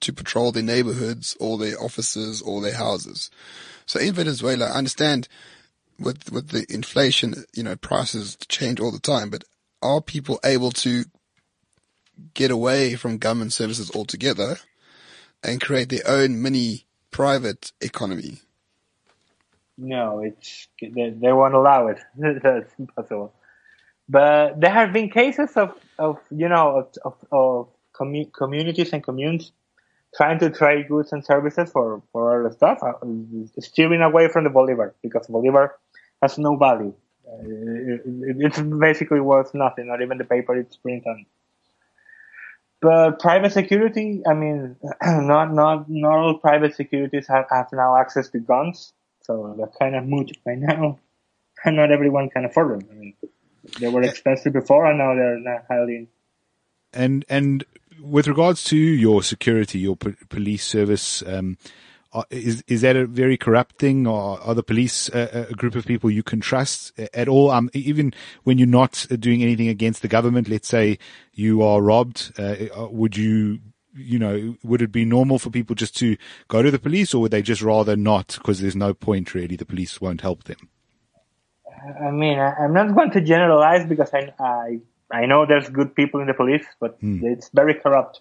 [0.00, 3.30] to patrol their neighborhoods or their offices or their houses.
[3.86, 5.28] So in Venezuela, I understand
[5.98, 9.44] with, with the inflation, you know, prices change all the time, but
[9.80, 11.04] are people able to
[12.34, 14.58] get away from government services altogether
[15.44, 18.38] and create their own mini private economy?
[19.76, 21.98] No, it's they, they won't allow it.
[22.16, 23.32] That's impossible.
[24.08, 29.02] But there have been cases of, of you know of, of, of commu- communities and
[29.02, 29.52] communes
[30.16, 32.92] trying to trade goods and services for for other stuff, uh,
[33.60, 35.76] steering away from the bolivar because bolivar
[36.22, 36.94] has no value.
[37.26, 41.26] Uh, it, it, it's basically worth nothing, not even the paper it's printed on.
[42.84, 48.28] But private security, I mean, not not not all private securities have, have now access
[48.28, 48.92] to guns,
[49.22, 50.98] so they're kind of moot right now,
[51.64, 52.88] and not everyone can afford them.
[52.90, 53.14] I mean,
[53.80, 56.08] they were expensive before, and now they're not highly.
[56.92, 57.64] And and
[58.02, 61.56] with regards to your security, your police service, um,
[62.30, 65.86] is is that a very corrupt thing, or are the police a, a group of
[65.86, 67.50] people you can trust at all?
[67.50, 70.98] Um, even when you're not doing anything against the government, let's say
[71.32, 73.58] you are robbed, uh, uh, would you,
[73.94, 76.16] you know, would it be normal for people just to
[76.48, 79.56] go to the police, or would they just rather not because there's no point really?
[79.56, 80.68] The police won't help them.
[82.00, 85.94] I mean, I, am not going to generalize because I, I I know there's good
[85.94, 87.24] people in the police, but hmm.
[87.24, 88.20] it's very corrupt.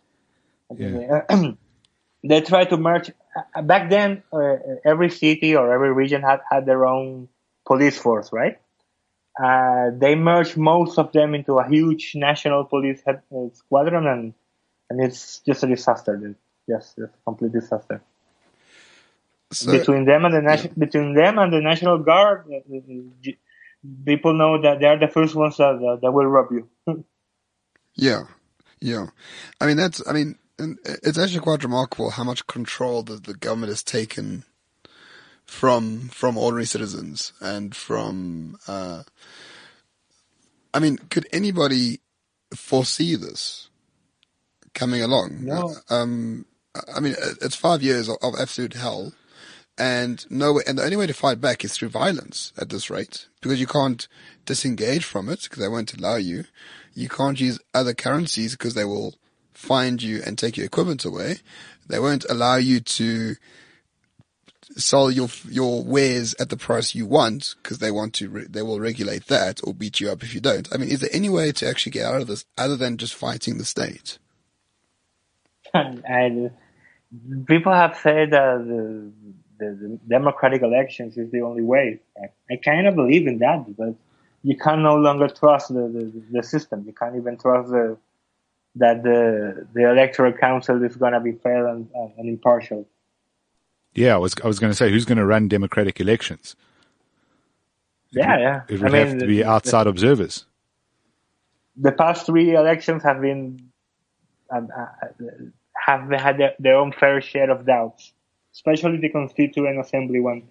[0.75, 1.21] Yeah.
[2.23, 3.12] they try to merge.
[3.55, 4.55] Uh, back then, uh,
[4.86, 7.27] every city or every region had, had their own
[7.65, 8.59] police force, right?
[9.41, 14.33] Uh, they merged most of them into a huge national police head, uh, squadron, and
[14.89, 16.19] and it's just a disaster.
[16.23, 18.01] It's just, just a complete disaster.
[19.51, 20.86] So, between them and the nation, yeah.
[20.86, 23.31] between them and the national guard, uh, uh,
[24.05, 26.69] people know that they are the first ones that, that, that will rob you.
[27.95, 28.23] yeah,
[28.79, 29.07] yeah.
[29.59, 30.07] I mean, that's.
[30.07, 34.43] I mean, it's actually quite remarkable how much control that the government has taken
[35.45, 38.57] from from ordinary citizens and from.
[38.67, 39.03] Uh,
[40.73, 41.99] I mean, could anybody
[42.55, 43.69] foresee this
[44.73, 45.45] coming along?
[45.45, 45.75] No.
[45.89, 46.45] Um,
[46.95, 49.13] I mean, it's five years of, of absolute hell
[49.77, 53.27] and no, and the only way to fight back is through violence at this rate,
[53.41, 54.07] because you can't
[54.45, 56.45] disengage from it because they won't allow you.
[56.93, 59.15] You can't use other currencies because they will
[59.53, 61.37] find you and take your equipment away.
[61.87, 63.35] They won't allow you to
[64.75, 68.61] sell your your wares at the price you want because they want to re- they
[68.61, 70.67] will regulate that or beat you up if you don't.
[70.73, 73.13] I mean, is there any way to actually get out of this other than just
[73.13, 74.17] fighting the state?
[75.73, 76.51] And
[77.45, 79.11] people have said that the
[79.59, 81.99] the, the democratic elections is the only way.
[82.17, 83.95] I, I kind of believe in that but
[84.43, 86.83] you can no longer trust the, the, the system.
[86.85, 87.97] You can't even trust the,
[88.75, 92.88] that the the electoral council is going to be fair and, and impartial.
[93.93, 96.55] Yeah, I was I was going to say who's going to run democratic elections.
[98.12, 98.62] Yeah, yeah.
[98.69, 100.45] It would I have mean, to be outside the, observers.
[101.77, 103.69] The past three elections have been
[104.53, 104.86] uh, uh
[105.86, 108.13] have had their, own fair share of doubts
[108.53, 110.43] especially the constituent assembly one,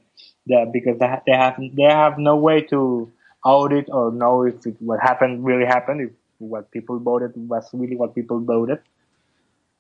[0.46, 3.10] that because they have they have no way to
[3.44, 6.10] audit or know if it, what happened really happened, if
[6.42, 8.80] what people voted was really what people voted,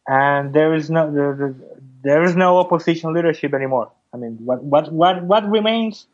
[0.06, 1.54] and there is no there,
[2.02, 3.90] there is no opposition leadership anymore.
[4.12, 6.06] I mean, what what what what remains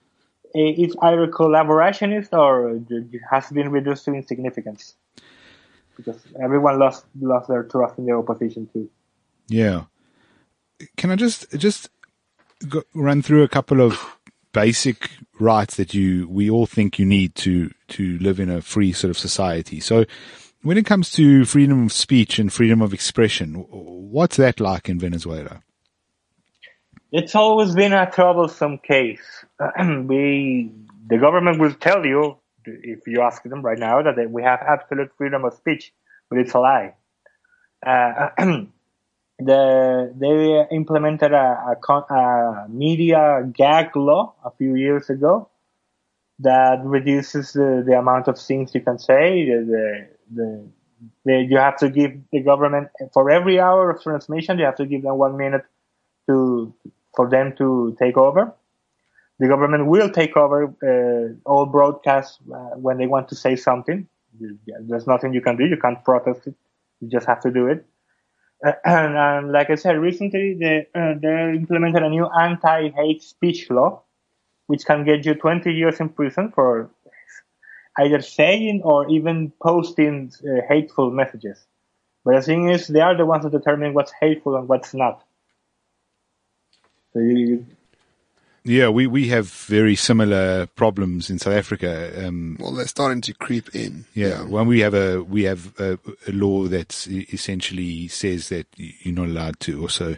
[0.55, 4.95] eh, is either collaborationist or it has been reduced to insignificance
[5.97, 8.89] because everyone lost lost their trust in the opposition too.
[9.49, 9.85] Yeah.
[10.97, 11.91] Can I just just
[12.69, 14.17] go, run through a couple of
[14.53, 18.93] basic rights that you we all think you need to to live in a free
[18.93, 19.81] sort of society.
[19.81, 20.05] So
[20.63, 24.99] when it comes to freedom of speech and freedom of expression, what's that like in
[24.99, 25.63] Venezuela?
[27.11, 29.45] It's always been a troublesome case.
[29.79, 30.73] we
[31.09, 35.11] the government will tell you if you ask them right now that we have absolute
[35.17, 35.93] freedom of speech,
[36.29, 36.95] but it's a lie.
[37.85, 38.29] Uh,
[39.39, 45.49] the they implemented a, a, a, media gag law a few years ago
[46.41, 49.45] that reduces the, the amount of things you can say.
[49.45, 50.69] The, the,
[51.25, 54.87] the, you have to give the government for every hour of transmission, you have to
[54.87, 55.65] give them one minute
[56.27, 56.75] to
[57.15, 58.53] for them to take over.
[59.39, 64.09] The government will take over uh, all broadcasts uh, when they want to say something.
[64.81, 65.65] There's nothing you can do.
[65.65, 66.55] You can't protest it.
[67.01, 67.87] You just have to do it
[68.65, 73.71] uh, and um, like I said, recently they uh, they implemented a new anti-hate speech
[73.71, 74.03] law,
[74.67, 76.91] which can get you 20 years in prison for
[77.99, 81.67] either saying or even posting uh, hateful messages.
[82.25, 85.25] But the thing is, they are the ones that determine what's hateful and what's not.
[87.13, 87.65] So you,
[88.65, 92.27] yeah, we, we have very similar problems in South Africa.
[92.27, 94.05] Um, well, they're starting to creep in.
[94.15, 94.43] Yeah, yeah.
[94.43, 99.27] when we have a we have a, a, law that essentially says that you're not
[99.27, 100.17] allowed to also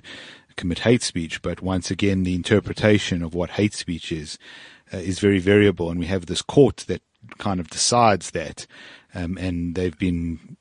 [0.57, 4.39] commit hate speech, but once again, the interpretation of what hate speech is
[4.93, 7.03] uh, is very variable, and we have this court that
[7.39, 8.67] kind of decides that,
[9.15, 10.57] um, and they've been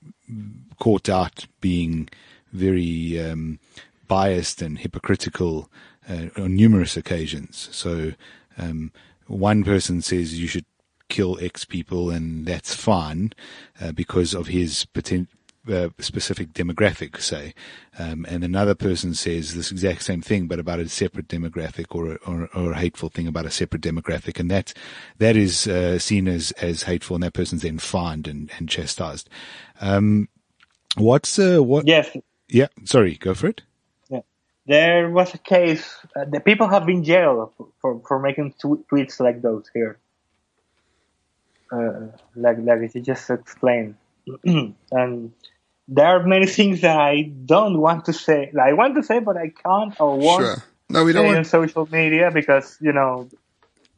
[0.80, 2.10] caught out being
[2.54, 3.60] very um,
[4.08, 5.70] biased and hypocritical
[6.10, 7.70] uh, on numerous occasions.
[7.72, 8.14] So
[8.58, 8.92] um,
[9.28, 10.66] one person says you should
[11.08, 13.34] kill X people, and that's fine
[13.82, 15.28] uh, because of his poten-
[15.70, 17.54] uh, specific demographic, say,
[18.00, 22.14] um, and another person says this exact same thing, but about a separate demographic or
[22.14, 24.74] a, or, or a hateful thing about a separate demographic, and that
[25.18, 29.30] that is uh, seen as as hateful, and that person's then fined and, and chastised.
[29.82, 30.30] Um,
[30.96, 31.88] what's uh, what?
[31.88, 32.16] Yes.
[32.48, 32.68] Yeah.
[32.86, 33.16] Sorry.
[33.16, 33.62] Go for it.
[34.70, 35.84] There was a case.
[36.16, 39.98] Uh, the people have been jailed for for, for making tw- tweets like those here.
[41.72, 43.96] Uh, like like you just explained,
[44.44, 45.34] and
[45.88, 48.52] there are many things that I don't want to say.
[48.62, 50.64] I want to say, but I can't or won't Sure.
[50.88, 51.48] No, we don't on want.
[51.48, 53.28] social media because you know.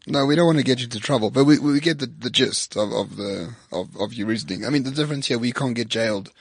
[0.08, 2.30] No, we don't want to get you into trouble, but we we get the, the
[2.30, 4.66] gist of, of the of, of your reasoning.
[4.66, 6.32] I mean, the difference here, we can't get jailed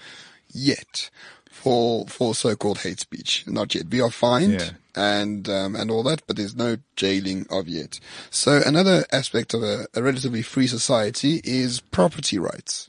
[0.53, 1.11] yet
[1.51, 3.45] for for so-called hate speech.
[3.47, 3.91] Not yet.
[3.91, 4.71] We are fined Yeah.
[4.95, 8.01] and um, and all that, but there's no jailing of yet.
[8.31, 12.89] So another aspect of a, a relatively free society is property rights.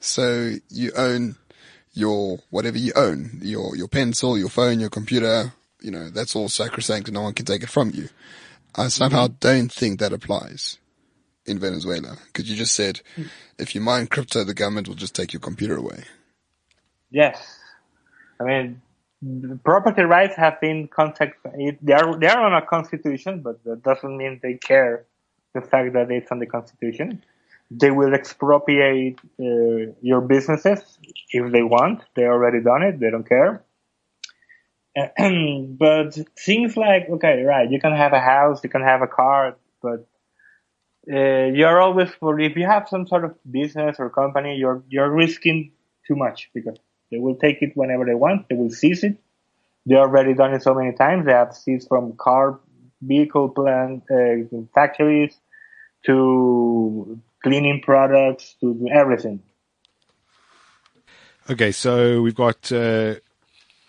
[0.00, 1.36] So you own
[1.92, 5.52] your whatever you own, your your pencil, your phone, your computer.
[5.80, 8.08] You know that's all sacrosanct, and no one can take it from you.
[8.74, 10.78] I somehow don't think that applies
[11.46, 13.00] in Venezuela because you just said
[13.58, 16.04] if you mine crypto, the government will just take your computer away.
[17.10, 17.36] Yes,
[18.40, 18.82] I mean,
[19.64, 21.38] property rights have been contact.
[21.82, 25.06] They are they are on a constitution, but that doesn't mean they care
[25.54, 27.22] the fact that it's on the constitution.
[27.70, 30.98] They will expropriate uh, your businesses
[31.30, 32.02] if they want.
[32.14, 33.00] They already done it.
[33.00, 33.64] They don't care.
[35.78, 37.70] but things like okay, right?
[37.70, 40.06] You can have a house, you can have a car, but
[41.12, 45.10] uh, you're always for if you have some sort of business or company, you're you're
[45.10, 45.72] risking
[46.06, 46.76] too much because
[47.10, 48.48] they will take it whenever they want.
[48.48, 49.16] They will seize it.
[49.86, 51.26] They already done it so many times.
[51.26, 52.60] They have seized from car,
[53.02, 55.36] vehicle plant uh, factories
[56.06, 59.42] to cleaning products to everything.
[61.50, 63.16] Okay, so we've got uh,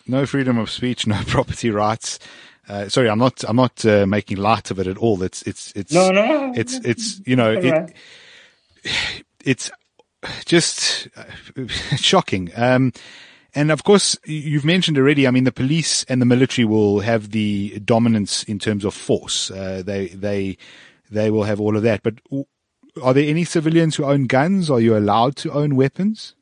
[0.08, 2.20] no freedom of speech, no property rights.
[2.68, 3.44] Uh, sorry, I'm not.
[3.48, 5.22] I'm not uh, making light of it at all.
[5.22, 6.54] It's it's it's No, no, no.
[6.56, 7.96] it's it's you know it,
[9.46, 9.72] it's
[10.46, 11.24] just uh,
[11.96, 12.52] shocking.
[12.56, 12.94] Um,
[13.54, 15.28] and of course, you've mentioned already.
[15.28, 19.50] I mean, the police and the military will have the dominance in terms of force.
[19.50, 20.58] Uh, they they
[21.10, 22.04] they will have all of that.
[22.04, 22.16] But
[23.02, 24.70] are there any civilians who own guns?
[24.70, 26.36] Are you allowed to own weapons?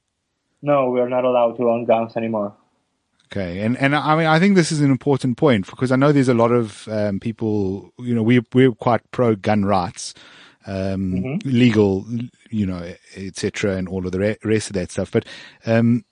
[0.63, 2.55] No, we are not allowed to own guns anymore.
[3.31, 6.11] Okay, and and I mean I think this is an important point because I know
[6.11, 7.91] there's a lot of um, people.
[7.99, 10.13] You know, we we're quite pro gun rights,
[10.65, 12.05] um, legal,
[12.49, 15.11] you know, etc., and all of the re- rest of that stuff.
[15.11, 15.25] But
[15.65, 16.05] um,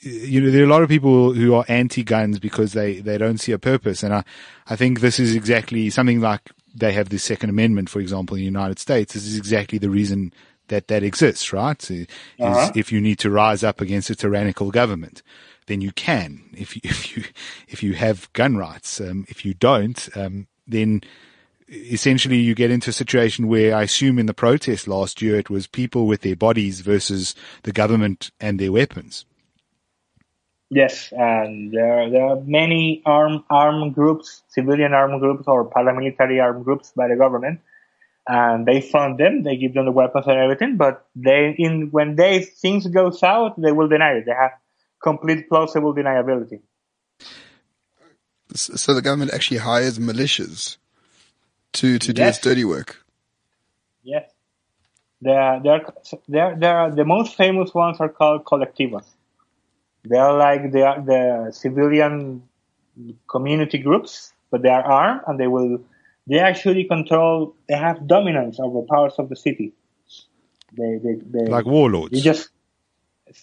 [0.00, 3.38] you know, there are a lot of people who are anti-guns because they they don't
[3.38, 4.24] see a purpose, and I
[4.68, 8.40] I think this is exactly something like they have the Second Amendment, for example, in
[8.40, 9.14] the United States.
[9.14, 10.32] This is exactly the reason
[10.68, 11.90] that that exists, right?
[11.90, 12.06] Is
[12.38, 12.72] Uh-huh.
[12.74, 15.22] if you need to rise up against a tyrannical government
[15.66, 16.44] then you can.
[16.52, 17.24] If you, if you,
[17.66, 21.00] if you have gun rights, um, if you don't, um, then
[21.68, 25.50] essentially you get into a situation where I assume in the protest last year it
[25.50, 29.24] was people with their bodies versus the government and their weapons.
[30.68, 36.64] Yes, and there there are many armed armed groups, civilian armed groups or paramilitary armed
[36.64, 37.60] groups by the government,
[38.26, 39.44] and they fund them.
[39.44, 40.76] They give them the weapons and everything.
[40.76, 44.24] But they in when they things go south, they will deny it.
[44.26, 44.52] They have
[45.00, 46.62] complete plausible deniability.
[48.54, 50.78] So the government actually hires militias
[51.74, 52.36] to to do Yes.
[52.36, 53.02] its dirty work.
[54.02, 54.30] Yes,
[55.20, 55.84] they are they are
[56.28, 59.04] they are, they are the most famous ones are called colectivos.
[60.04, 62.42] They are like they are the civilian
[63.28, 65.80] community groups, but they are armed and they will
[66.26, 67.54] they actually control.
[67.68, 69.72] They have dominance over parts of the city.
[70.76, 72.12] They they, they Like warlords.
[72.14, 72.50] you just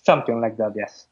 [0.06, 1.08] something like that, yes.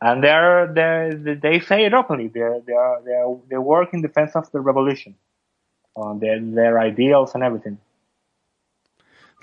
[0.00, 2.28] And they're they they say it openly.
[2.28, 5.16] They they are they are they work in defense of the revolution,
[5.96, 7.78] on their their ideals and everything.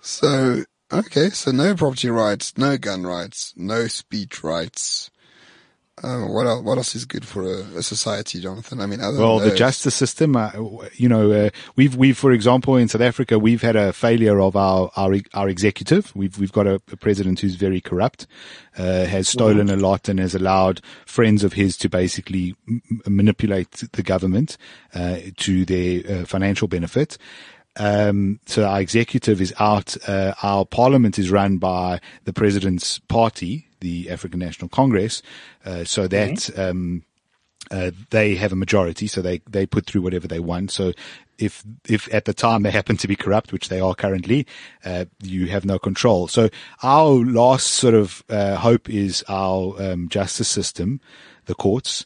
[0.02, 5.10] So okay, so no property rights, no gun rights, no speech rights.
[6.02, 6.64] Uh, what else?
[6.64, 8.82] What else is good for a, a society, Jonathan?
[8.82, 10.52] I mean, other Well, the justice system, uh,
[10.94, 14.56] you know, uh, we've, we've, for example, in South Africa, we've had a failure of
[14.56, 16.14] our, our, our executive.
[16.16, 18.26] We've, we've got a, a president who's very corrupt,
[18.76, 23.84] uh, has stolen a lot and has allowed friends of his to basically m- manipulate
[23.94, 24.58] the government,
[24.96, 27.20] uh, to their uh, financial benefit.
[27.76, 29.96] Um, so our executive is out.
[30.08, 35.22] Uh, our parliament is run by the president's party, the African National Congress.
[35.66, 37.04] Uh, so that, um,
[37.72, 40.72] uh, they have a majority, so they, they put through whatever they want.
[40.72, 40.94] So
[41.38, 44.46] if, if at the time they happen to be corrupt, which they are currently,
[44.84, 46.28] uh, you have no control.
[46.28, 46.50] So
[46.82, 47.12] our
[47.42, 51.00] last sort of, uh, hope is our, um, justice system,
[51.46, 52.06] the courts.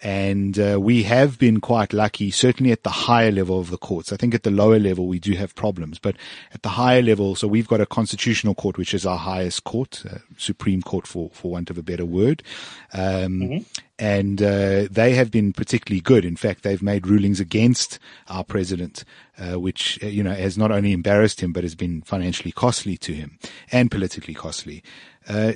[0.00, 4.12] And uh, we have been quite lucky, certainly at the higher level of the courts.
[4.12, 6.14] I think at the lower level we do have problems, but
[6.54, 10.04] at the higher level, so we've got a constitutional court, which is our highest court,
[10.08, 12.44] uh, Supreme Court, for for want of a better word,
[12.92, 13.00] um,
[13.40, 13.62] mm-hmm.
[13.98, 16.24] and uh, they have been particularly good.
[16.24, 19.04] In fact, they've made rulings against our president,
[19.36, 22.96] uh, which uh, you know has not only embarrassed him but has been financially costly
[22.98, 23.36] to him
[23.72, 24.84] and politically costly.
[25.28, 25.54] Uh,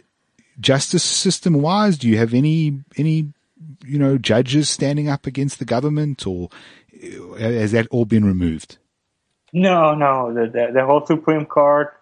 [0.59, 3.33] justice system wise, do you have any any
[3.85, 6.49] you know, judges standing up against the government, or
[7.39, 8.79] has that all been removed?
[9.53, 10.33] No, no.
[10.33, 11.95] The the, the whole Supreme Court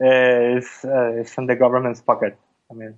[0.00, 2.38] is uh, is in the government's pocket.
[2.70, 2.94] I mean,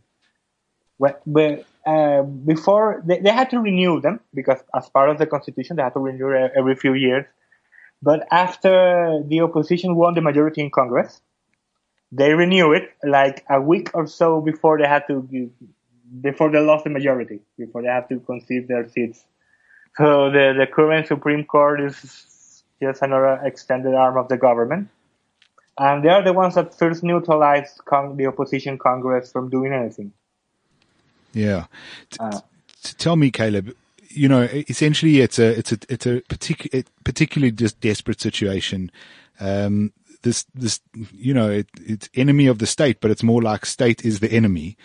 [1.87, 5.83] uh, before they, they had to renew them because as part of the constitution they
[5.83, 7.27] had to renew every few years.
[8.01, 11.21] But after the opposition won the majority in Congress,
[12.13, 15.27] they renew it like a week or so before they had to
[16.21, 19.25] before they lost the majority, before they have to concede their seats.
[19.97, 24.89] So the, the current Supreme Court is just another extended arm of the government.
[25.79, 30.13] And they are the ones that first neutralized con- the opposition Congress from doing anything.
[31.33, 31.67] Yeah.
[32.19, 32.41] Uh,
[32.83, 33.75] tell me, Kaleb,
[34.09, 38.91] you know, essentially it's a, it's a, it's a particular, particularly just desperate situation.
[39.39, 39.93] Um,
[40.23, 40.81] this, this,
[41.13, 44.33] you know, it, it's enemy of the state, but it's more like state is the
[44.33, 44.77] enemy.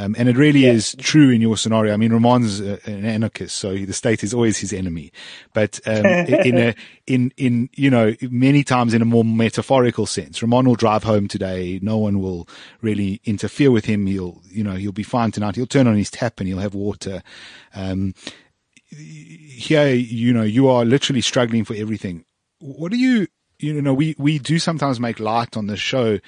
[0.00, 0.72] Um, and it really yeah.
[0.72, 1.92] is true in your scenario.
[1.92, 5.12] I mean, Roman's an anarchist, so the state is always his enemy.
[5.52, 6.74] But um, in a
[7.06, 11.28] in in you know many times in a more metaphorical sense, Ramon will drive home
[11.28, 11.80] today.
[11.82, 12.48] No one will
[12.80, 14.06] really interfere with him.
[14.06, 15.56] He'll you know he'll be fine tonight.
[15.56, 17.22] He'll turn on his tap and he'll have water.
[17.74, 18.14] Um,
[18.88, 22.24] here, you know, you are literally struggling for everything.
[22.58, 23.26] What do you
[23.60, 26.18] you know, we, we do sometimes make light on the show,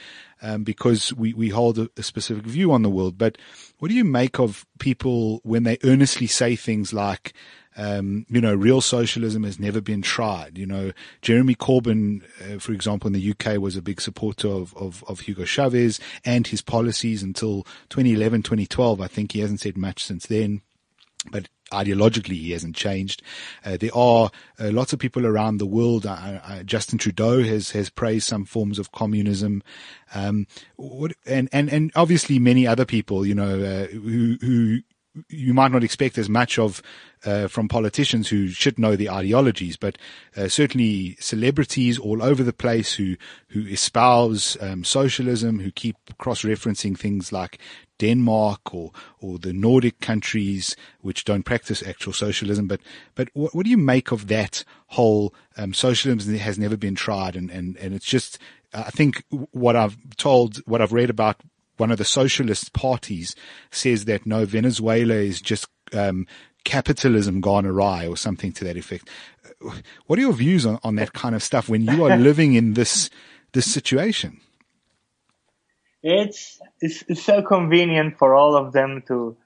[0.43, 3.16] um, because we, we hold a, a, specific view on the world.
[3.16, 3.38] But
[3.78, 7.32] what do you make of people when they earnestly say things like,
[7.76, 10.59] um, you know, real socialism has never been tried.
[10.59, 14.76] You know, Jeremy Corbyn, uh, for example, in the UK was a big supporter of,
[14.76, 19.01] of, of, Hugo Chavez and his policies until 2011, 2012.
[19.01, 20.61] I think he hasn't said much since then.
[21.30, 23.22] But ideologically he hasn't changed.
[23.64, 26.06] Uh, there are uh, lots of people around the world.
[26.06, 29.62] Uh, uh, Justin Trudeau has has praised some forms of communism,
[30.14, 30.46] um,
[30.76, 34.80] what, and and and obviously many other people, you know, uh, who who
[35.28, 36.82] you might not expect as much of
[37.24, 39.98] uh, from politicians who should know the ideologies, but
[40.36, 43.16] uh, certainly celebrities all over the place who
[43.48, 47.58] who espouse um, socialism, who keep cross-referencing things like
[48.03, 48.90] Denmark or
[49.20, 52.66] or the Nordic countries which don't practice actual socialism.
[52.66, 52.80] But
[53.14, 57.36] but what, what do you make of that whole um, socialism has never been tried,
[57.36, 58.38] and and and it's just
[58.74, 59.22] I think
[59.53, 61.36] what I've told, what I've read about
[61.76, 63.34] one of the socialist parties
[63.70, 66.26] says that no, Venezuela is just um,
[66.64, 69.09] capitalism gone awry or something to that effect.
[70.07, 72.74] What are your views on, on that kind of stuff when you are living in
[72.74, 73.11] this
[73.53, 74.40] this situation?
[76.03, 79.36] It's, it's, it's so convenient for all of them to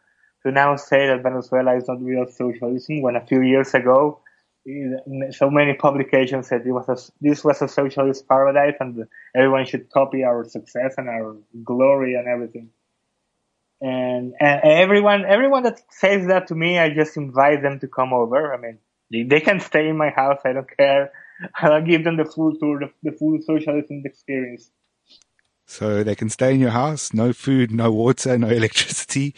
[0.43, 4.21] to now say that Venezuela is not real socialism when a few years ago
[5.31, 9.89] so many publications said it was a, this was a socialist paradise and everyone should
[9.91, 12.71] copy our success and our glory and everything.
[13.81, 18.13] And, and everyone, everyone that says that to me, I just invite them to come
[18.13, 18.53] over.
[18.53, 18.79] I mean,
[19.13, 20.41] they, they can stay in my house.
[20.45, 21.13] I don't care.
[21.55, 24.71] I'll give them the full tour, the, the full socialism experience.
[25.67, 29.35] So they can stay in your house, no food, no water, no electricity.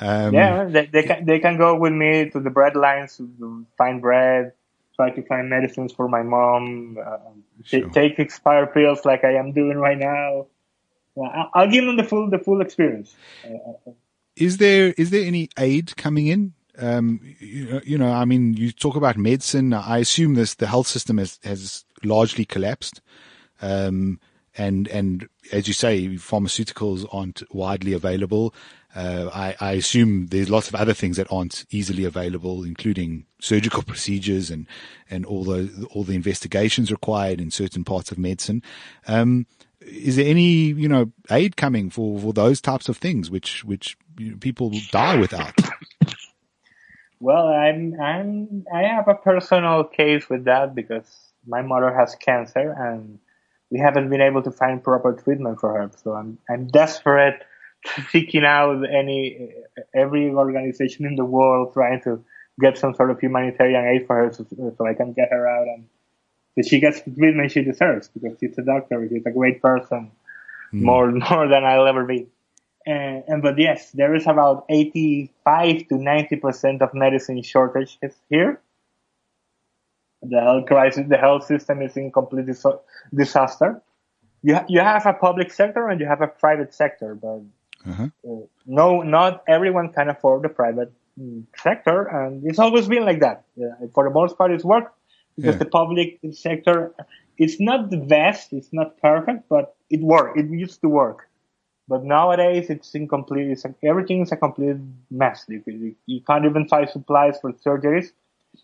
[0.00, 3.66] Um, yeah, they, they can they can go with me to the bread lines to
[3.76, 4.52] find bread,
[4.94, 7.18] try to find medicines for my mom, uh,
[7.64, 7.88] sure.
[7.90, 10.46] take expired pills like I am doing right now.
[11.54, 13.14] I'll give them the full the full experience.
[13.44, 13.92] Uh, uh,
[14.36, 16.54] is there is there any aid coming in?
[16.80, 19.72] Um, you, you, know, I mean, you talk about medicine.
[19.72, 23.00] I assume this the health system has has largely collapsed.
[23.60, 24.20] Um,
[24.58, 28.54] and and as you say, pharmaceuticals aren't widely available.
[28.94, 33.82] Uh, I, I, assume there's lots of other things that aren't easily available, including surgical
[33.86, 34.66] procedures and
[35.08, 38.62] and all the all the investigations required in certain parts of medicine.
[39.06, 39.46] Um,
[39.80, 43.96] is there any you know aid coming for, for those types of things which which
[44.18, 45.54] you know, people die without?
[47.20, 52.70] Well, I'm I'm I have a personal case with that because my mother has cancer
[52.78, 53.18] and
[53.70, 55.90] we haven't been able to find proper treatment for her.
[56.02, 57.42] So I'm I'm desperate
[58.10, 59.50] seeking out any
[59.94, 62.24] every organization in the world trying to
[62.60, 64.44] get some sort of humanitarian aid for her so,
[64.76, 65.86] so I can get her out and
[66.58, 69.06] so she gets the treatment she deserves because she's a doctor.
[69.08, 70.10] She's a great person,
[70.72, 70.82] mm.
[70.82, 72.26] more more than I'll ever be.
[72.84, 78.60] And, and but yes, there is about 85 to 90 percent of medicine shortages here.
[80.22, 82.66] The health crisis, the health system is in complete dis-
[83.14, 83.80] disaster.
[84.42, 87.42] You ha- you have a public sector and you have a private sector, but
[87.88, 88.08] uh-huh.
[88.28, 93.20] uh, no, not everyone can afford the private mm, sector, and it's always been like
[93.20, 93.44] that.
[93.60, 94.94] Uh, for the most part, it's worked
[95.36, 95.58] because yeah.
[95.58, 96.94] the public sector,
[97.36, 100.38] it's not the best, it's not perfect, but it worked.
[100.38, 101.28] It used to work.
[101.88, 103.50] But nowadays, it's incomplete.
[103.50, 104.76] It's, everything is a complete
[105.10, 105.46] mess.
[105.48, 108.08] You, you can't even find supplies for surgeries.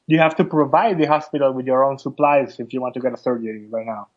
[0.06, 3.12] You have to provide the hospital with your own supplies if you want to get
[3.12, 4.08] a surgery right now.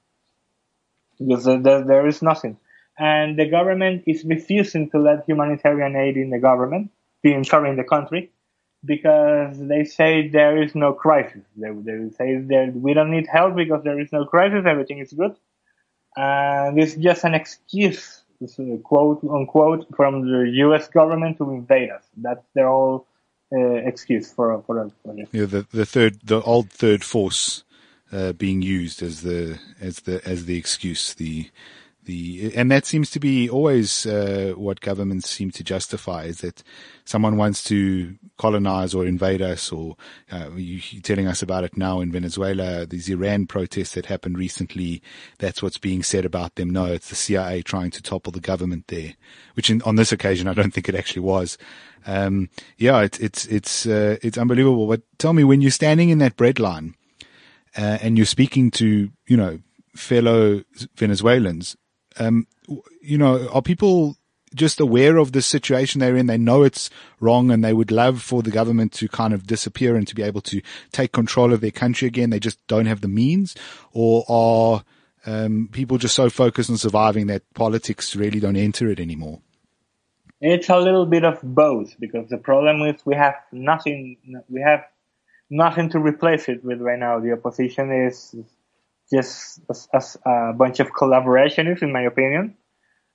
[1.20, 2.58] Because there, is nothing.
[3.00, 6.92] And the government is refusing to let humanitarian aid in the government,
[7.44, 8.32] sorry, in the country
[8.86, 11.44] because they say there is no crisis.
[11.56, 15.14] They, they say that we don't need help because there is no crisis, everything is
[15.14, 15.36] good.
[16.16, 18.24] And it's just an excuse,
[18.84, 20.88] quote unquote, from the U.S.
[20.88, 22.04] government to invade us.
[22.16, 23.06] That's their whole
[23.52, 25.16] excuse for for, for.
[25.32, 27.64] Yeah, the, the third, the old third force
[28.12, 31.14] uh, being used as the as the as the excuse.
[31.14, 31.50] The
[32.08, 36.64] the and that seems to be always uh, what governments seem to justify is that
[37.06, 39.96] someone wants to colonize or invade us or
[40.32, 45.04] uh, you, telling us about it now in Venezuela these Iran protests that happened recently
[45.38, 46.72] that's what's being said about them.
[46.72, 49.14] No it's the CIA trying to topple the government there
[49.54, 51.58] which in, on this occasion I don't think it actually was.
[52.06, 54.88] Um, yeah it's it's it's uh, it's unbelievable.
[54.88, 56.96] But tell me when you're standing in that bread line
[57.78, 59.60] uh, and you're speaking to you know
[59.94, 60.64] fellow
[60.96, 61.76] Venezuelans
[62.20, 62.48] um,
[63.02, 64.18] you know, are people
[64.56, 66.28] just aware of the situation they're in?
[66.28, 66.90] They know it's
[67.20, 70.24] wrong and they would love for the government to kind of disappear and to be
[70.24, 70.62] able to
[70.92, 72.30] take control of their country again.
[72.30, 73.56] They just don't have the means
[73.92, 74.84] or are,
[75.26, 79.42] um, people just so focused on surviving that politics really don't enter it anymore?
[80.40, 84.18] It's a little bit of both because the problem is we have nothing,
[84.50, 84.86] we have
[85.50, 87.20] nothing to replace it with right now.
[87.20, 88.36] The opposition is
[89.12, 89.62] just
[89.94, 92.56] as, a bunch of collaborationists, in my opinion.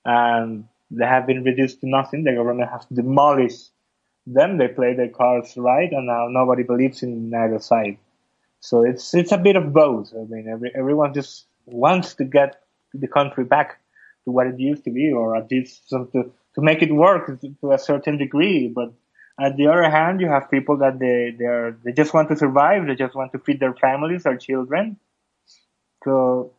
[0.05, 2.23] And they have been reduced to nothing.
[2.23, 3.71] The government has demolished
[4.25, 4.57] them.
[4.57, 7.97] They play their cards right, and now nobody believes in either side.
[8.59, 10.13] So it's it's a bit of both.
[10.13, 12.61] I mean, every, everyone just wants to get
[12.93, 13.79] the country back
[14.25, 17.71] to what it used to be, or at least to to make it work to
[17.71, 18.67] a certain degree.
[18.67, 18.93] But
[19.39, 22.37] at the other hand, you have people that they they are they just want to
[22.37, 22.87] survive.
[22.87, 24.97] They just want to feed their families, their children,
[26.03, 26.53] so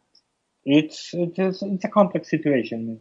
[0.64, 3.00] it's it's it's a complex situation.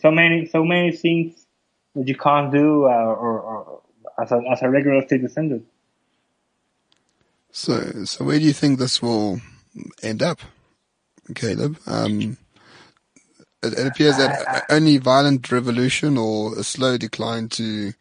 [0.00, 1.46] So many so many things
[1.94, 3.82] that you can't do, uh, or, or,
[4.20, 5.66] as a as a regular citizen.
[7.50, 9.40] So so where do you think this will
[10.02, 10.40] end up,
[11.30, 11.76] Kaleb?
[11.86, 12.36] Um,
[13.62, 17.92] it, it appears that only violent revolution or a slow decline to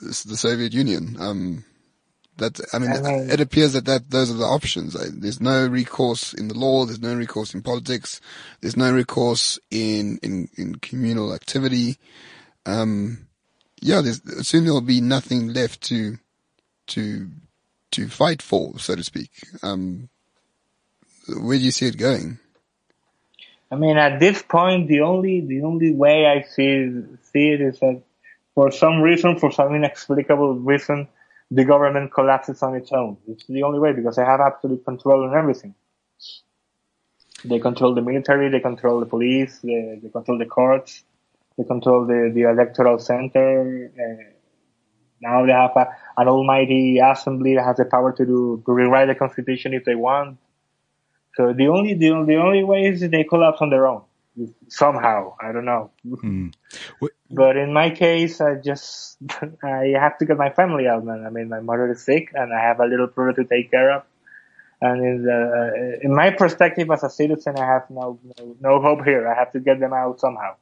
[0.00, 1.16] the Soviet Union.
[1.18, 1.64] Um,
[2.38, 2.90] that I mean,
[3.30, 4.94] it appears that, that those are the options.
[4.94, 6.84] There's no recourse in the law.
[6.84, 8.20] There's no recourse in politics.
[8.60, 11.98] There's no recourse in in, in communal activity.
[12.66, 13.28] Um,
[13.80, 16.18] yeah, there's soon there'll be nothing left to
[16.88, 17.28] to
[17.92, 19.30] to fight for, so to speak.
[19.62, 20.08] Um,
[21.28, 22.38] where do you see it going?
[23.70, 26.90] I mean, at this point, the only the only way I see
[27.32, 28.02] see it is that
[28.54, 31.08] for some reason, for some inexplicable reason,
[31.50, 33.16] the government collapses on its own.
[33.26, 35.74] It's the only way because they have absolute control on everything.
[37.44, 41.04] They control the military, they control the police, they, they control the courts,
[41.56, 43.90] they control the, the electoral center.
[43.94, 44.34] Uh,
[45.20, 45.86] now they have a,
[46.16, 49.94] an almighty assembly that has the power to do, to rewrite the constitution if they
[49.94, 50.38] want.
[51.36, 54.02] So the only, the, the only way is they collapse on their own
[54.68, 55.34] somehow.
[55.40, 55.90] I don't know.
[56.06, 56.52] Mm.
[57.30, 59.18] But in my case, I just
[59.62, 61.24] I have to get my family out, man.
[61.26, 63.90] I mean, my mother is sick, and I have a little brother to take care
[63.96, 64.02] of.
[64.80, 69.04] And in, the, in my perspective as a citizen, I have no, no, no hope
[69.04, 69.26] here.
[69.26, 70.54] I have to get them out somehow.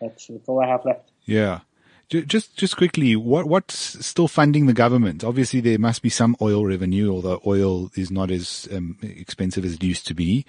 [0.00, 1.10] That's, that's all I have left.
[1.24, 1.60] Yeah.
[2.08, 5.24] Just, just quickly, what, what's still funding the government?
[5.24, 9.74] Obviously, there must be some oil revenue, although oil is not as um, expensive as
[9.74, 10.46] it used to be.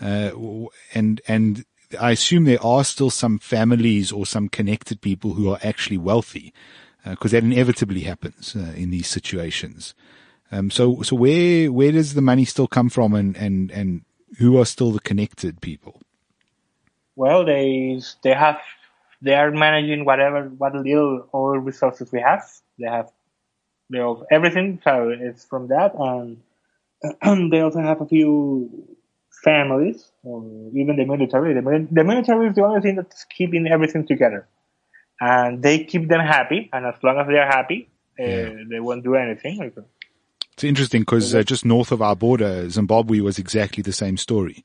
[0.00, 0.30] Uh,
[0.94, 1.64] and, and
[1.98, 6.52] I assume there are still some families or some connected people who are actually wealthy,
[7.04, 9.94] because uh, that inevitably happens uh, in these situations.
[10.50, 14.02] Um, so, so where where does the money still come from, and and and
[14.38, 16.00] who are still the connected people?
[17.16, 18.60] Well, they they have
[19.20, 22.48] they are managing whatever what little oil resources we have.
[22.78, 23.10] They have
[23.90, 24.80] they also, everything.
[24.84, 28.97] So it's from that, and they also have a few
[29.44, 30.42] families, or
[30.74, 31.54] even the military.
[31.54, 34.46] The, the military is the only thing that's keeping everything together,
[35.20, 36.68] and they keep them happy.
[36.72, 37.88] And as long as they are happy,
[38.20, 38.52] uh, Yeah.
[38.70, 39.72] they won't do anything.
[40.52, 44.64] It's interesting because uh, just north of our border, Zimbabwe was exactly the same story.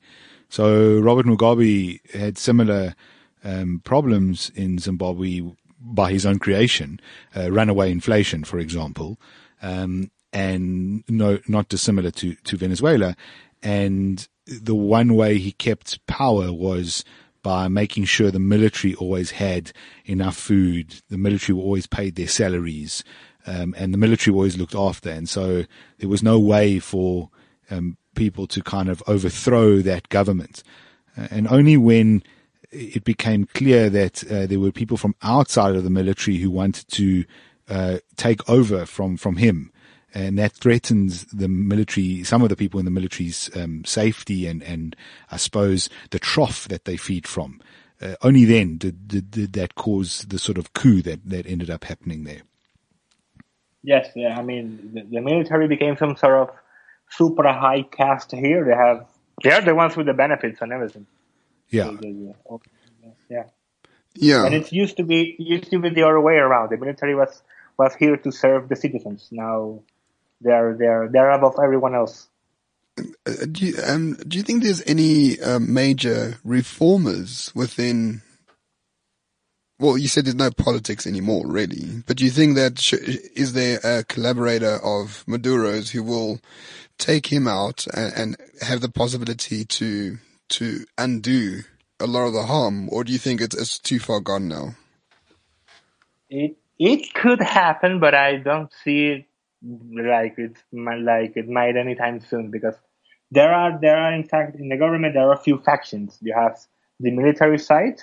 [0.50, 2.96] So Robert Mugabe had similar
[3.44, 5.42] um, problems in Zimbabwe
[5.80, 7.00] by his own creation,
[7.36, 9.20] uh, runaway inflation, for example,
[9.62, 13.16] um, and no, not dissimilar to, to Venezuela.
[13.62, 17.04] And the one way he kept power was
[17.42, 19.72] by making sure the military always had
[20.06, 21.02] enough food.
[21.10, 23.04] The military always paid their salaries,
[23.46, 25.10] um, and the military always looked after.
[25.10, 25.66] And so
[26.00, 27.30] there was no way for
[27.70, 30.64] um, people to kind of overthrow that government.
[31.18, 32.24] Uh, and only when
[32.72, 36.88] it became clear that uh, there were people from outside of the military who wanted
[36.90, 37.26] to
[37.70, 39.72] uh, take over from from him,
[40.14, 44.62] and that threatens the military, some of the people in the military's um, safety and
[44.64, 44.96] and
[45.32, 47.62] I suppose the trough that they feed from.
[48.02, 51.70] Uh, only then did, did, did that cause the sort of coup that that ended
[51.70, 52.42] up happening there.
[53.84, 54.38] Yes, yeah.
[54.38, 56.56] I mean, the, the military became some sort of
[57.10, 58.64] super high caste here.
[58.66, 59.06] They have,
[59.44, 61.06] they're the ones with the benefits and everything.
[61.70, 62.34] Yeah, They- they-
[63.30, 63.44] yeah.
[64.16, 64.46] Yeah.
[64.46, 66.70] And it used to be used to be the other way around.
[66.70, 67.42] The military was
[67.78, 69.28] was here to serve the citizens.
[69.32, 69.80] Now
[70.44, 72.28] they're they're they're above everyone else.
[72.98, 78.22] Uh, do you, um, do you think there's any um, major reformers within?
[79.80, 82.04] Well, you said there's no politics anymore, really.
[82.06, 86.40] But do you think that sh- is there a collaborator of Maduro's who will
[86.98, 90.20] take him out and, and have the possibility to
[90.50, 91.64] to undo
[92.00, 94.76] a lot of the harm, or do you think it's, it's too far gone now?
[96.30, 99.26] It it could happen, but I don't see it
[99.64, 102.76] like it like it might anytime soon because
[103.32, 106.18] there are there are in fact in the government there are a few factions.
[106.22, 106.60] You have
[107.00, 108.02] the military side,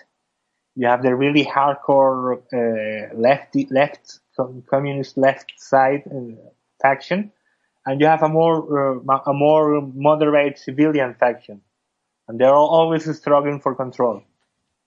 [0.75, 4.21] you have the really hardcore uh, left left
[4.69, 6.35] communist left side uh,
[6.81, 7.31] faction,
[7.87, 11.61] and you have a more uh, a more moderate civilian faction,
[12.27, 14.23] and they're always struggling for control.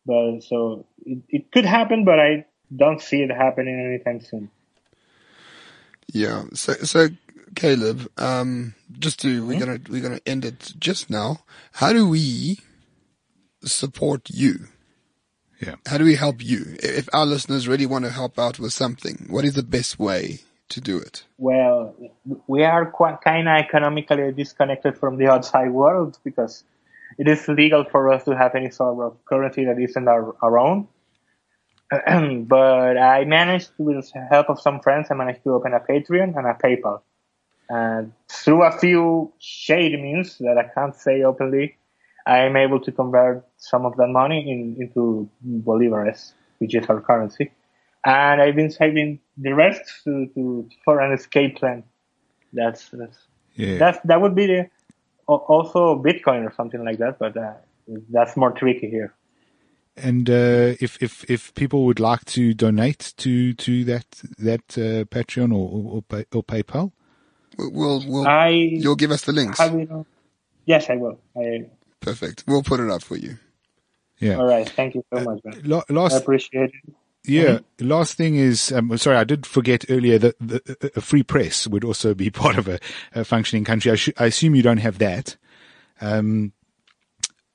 [0.05, 2.45] But so it, it could happen, but I
[2.75, 4.49] don't see it happening anytime soon.
[6.07, 6.43] Yeah.
[6.53, 7.09] So, so
[7.55, 11.39] Kaleb, um, just to, we're going to, we're going to end it just now.
[11.73, 12.59] How do we
[13.63, 14.67] support you?
[15.65, 15.75] yeah.
[15.85, 16.75] How do we help you?
[16.81, 20.39] If our listeners really want to help out with something, what is the best way
[20.69, 21.23] to do it?
[21.37, 21.95] Well,
[22.47, 26.63] we are quite kind of economically disconnected from the outside world because
[27.17, 30.57] it is legal for us to have any sort of currency that isn't our, our
[30.57, 30.87] own.
[32.47, 36.35] but I managed, with the help of some friends, I managed to open a Patreon
[36.37, 37.01] and a PayPal.
[37.69, 41.77] And through a few shady means that I can't say openly,
[42.25, 47.01] I am able to convert some of that money in, into bolivares, which is our
[47.01, 47.51] currency.
[48.05, 51.83] And I've been saving the rest to, to for an escape plan.
[52.51, 53.17] That's that's
[53.55, 53.77] Yeah.
[53.77, 54.69] that's that would be the
[55.27, 57.53] also Bitcoin or something like that, but uh,
[58.11, 59.13] that's more tricky here.
[59.95, 64.05] And uh, if if if people would like to donate to to that
[64.39, 66.91] that uh, Patreon or or, or, pay, or PayPal,
[67.57, 69.59] We'll, we'll, we'll I you'll give us the links.
[69.59, 70.07] I will.
[70.65, 71.19] Yes, I will.
[71.37, 71.69] I,
[71.99, 72.43] Perfect.
[72.47, 73.37] We'll put it up for you.
[74.19, 74.35] yeah.
[74.37, 74.67] all right.
[74.67, 75.61] Thank you so much, man.
[75.63, 76.93] La- I last appreciate it.
[77.25, 77.59] Yeah.
[77.79, 81.83] Last thing is, um, sorry, I did forget earlier that the, a free press would
[81.83, 82.79] also be part of a,
[83.13, 83.91] a functioning country.
[83.91, 85.37] I, sh- I assume you don't have that.
[86.01, 86.51] Um,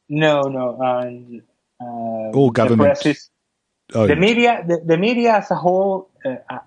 [0.09, 0.79] No, no.
[0.81, 1.43] And
[1.81, 3.07] uh, All the government.
[3.07, 3.31] is-
[3.95, 6.59] oh, the media, the, the media as a whole, uh,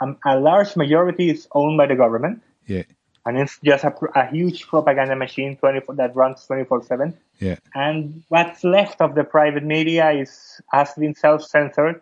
[0.00, 2.82] a, a large majority is owned by the government, yeah,
[3.26, 7.16] and it's just a, a huge propaganda machine 24 that runs 24 seven.
[7.38, 12.00] yeah, And what's left of the private media is has been self-censored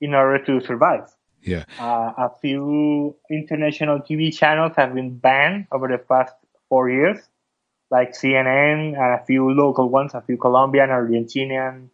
[0.00, 1.08] in order to survive.
[1.42, 6.34] yeah, Uh, a few international TV channels have been banned over the past
[6.68, 7.18] four years,
[7.90, 11.88] like CNN and a few local ones, a few Colombian, Argentinian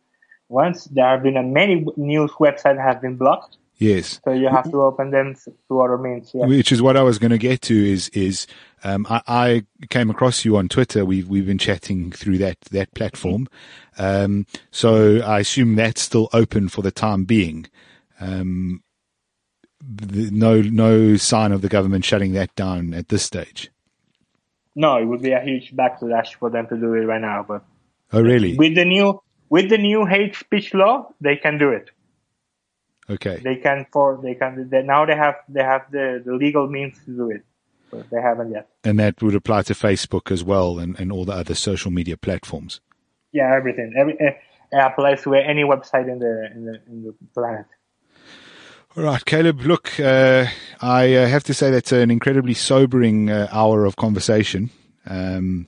[0.49, 0.85] ones.
[0.85, 4.21] There have been a many news websites have been blocked, yes.
[4.25, 5.35] so you have to open them
[5.69, 6.31] to other means.
[6.35, 6.47] Yeah.
[6.47, 8.47] Which is what I was going to get to is, is,
[8.83, 11.05] um, I, I came across you on Twitter.
[11.05, 13.49] We've, we've been chatting through that, that platform.
[13.99, 17.67] Um, so I assume that's still open for the time being.
[18.21, 18.83] Um,
[19.81, 23.71] the, no, no sign of the government shutting that down at this stage.
[24.77, 27.65] No, it would be a huge backlash for them to do it right now, but
[28.13, 28.57] Oh, really?
[28.57, 31.91] with the new with the new hate speech law, they can do it.
[33.09, 33.41] Okay.
[33.43, 36.97] They can for they can they, now they have they have the, the legal means
[37.05, 37.45] to do it,
[37.91, 38.69] but they haven't yet.
[38.83, 42.17] And that would apply to Facebook as well and, and all the other social media
[42.17, 42.81] platforms.
[43.33, 43.93] Yeah, everything.
[43.97, 44.33] Every uh,
[44.73, 47.67] applies to any website in the in the in the planet.
[48.97, 49.65] All right, Kaleb.
[49.65, 50.47] Look, uh,
[50.81, 54.71] I uh, have to say that's an incredibly sobering uh, hour of conversation.
[55.05, 55.67] Um,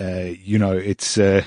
[0.00, 1.44] uh, you know, it's uh,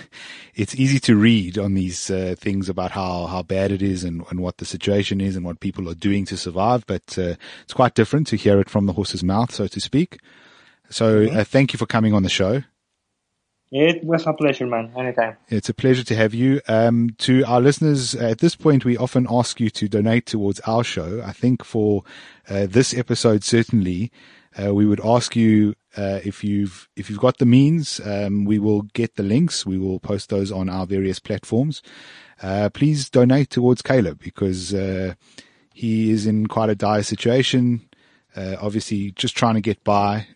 [0.54, 4.24] it's easy to read on these uh, things about how, how bad it is and,
[4.30, 7.96] and what the situation is and what people are doing to survive, but it's quite
[7.96, 10.20] different to hear it from the horse's mouth, so to speak.
[10.90, 12.62] So, thank you for coming on the show.
[13.72, 14.94] It was a pleasure, man.
[14.96, 15.38] Anytime.
[15.50, 16.62] It's a pleasure to have you.
[16.68, 20.84] Um, to our listeners, at this point, we often ask you to donate towards our
[20.84, 21.22] show.
[21.26, 22.04] I think for
[22.48, 24.12] uh, this episode, certainly,
[24.58, 28.00] uh, we would ask you uh, if you've if you've got the means.
[28.06, 29.66] Um, we will get the links.
[29.66, 31.82] We will post those on our various platforms.
[32.42, 35.14] Uh, please donate towards Kaleb because uh,
[35.74, 37.88] he is in quite a dire situation.
[38.36, 40.28] Uh, obviously, just trying to get by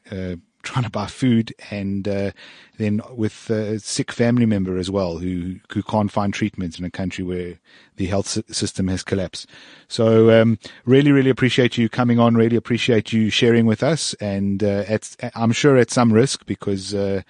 [0.62, 2.32] trying to buy food and uh,
[2.78, 6.92] then with a sick family member as well who who can't find treatment in a
[6.92, 7.60] country where
[7.96, 9.48] the health system has collapsed.
[9.88, 12.36] So um, really, really appreciate you coming on.
[12.36, 16.94] Really appreciate you sharing with us, and uh, at, I'm sure at some risk because
[16.94, 17.22] uh,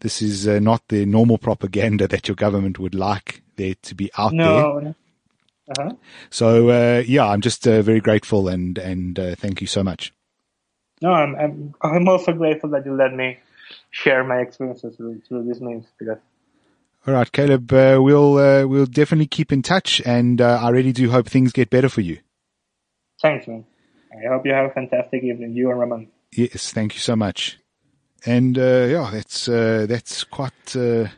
[0.00, 4.10] this is uh, not the normal propaganda that your government would like there to be
[4.18, 4.80] out no.
[4.80, 4.94] there.
[5.66, 5.92] Uh-huh.
[6.28, 10.12] So uh, yeah, I'm just uh, very grateful and and thank you so much
[11.04, 13.38] no, I'm, I'm, I'm also grateful that you let me
[13.90, 16.16] share my experiences through, through this means because.
[17.06, 20.92] All right, Kaleb, uh, we'll, uh, we'll definitely keep in touch and, uh, I really
[20.92, 22.20] do hope things get better for you.
[23.20, 23.66] Thanks, man.
[24.12, 26.08] I hope you have a fantastic evening, you and Roman.
[26.32, 27.58] Yes, thank you so much.
[28.24, 31.08] And, uh, yeah, that's, uh, that's quite, uh,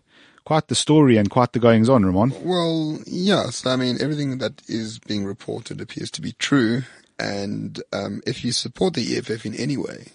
[0.44, 2.32] quite the story and quite the goings on, Roman.
[2.44, 3.64] Well, yes.
[3.64, 6.82] I mean, everything that is being reported appears to be true.
[7.18, 10.08] And um, if you support the EFF in any way,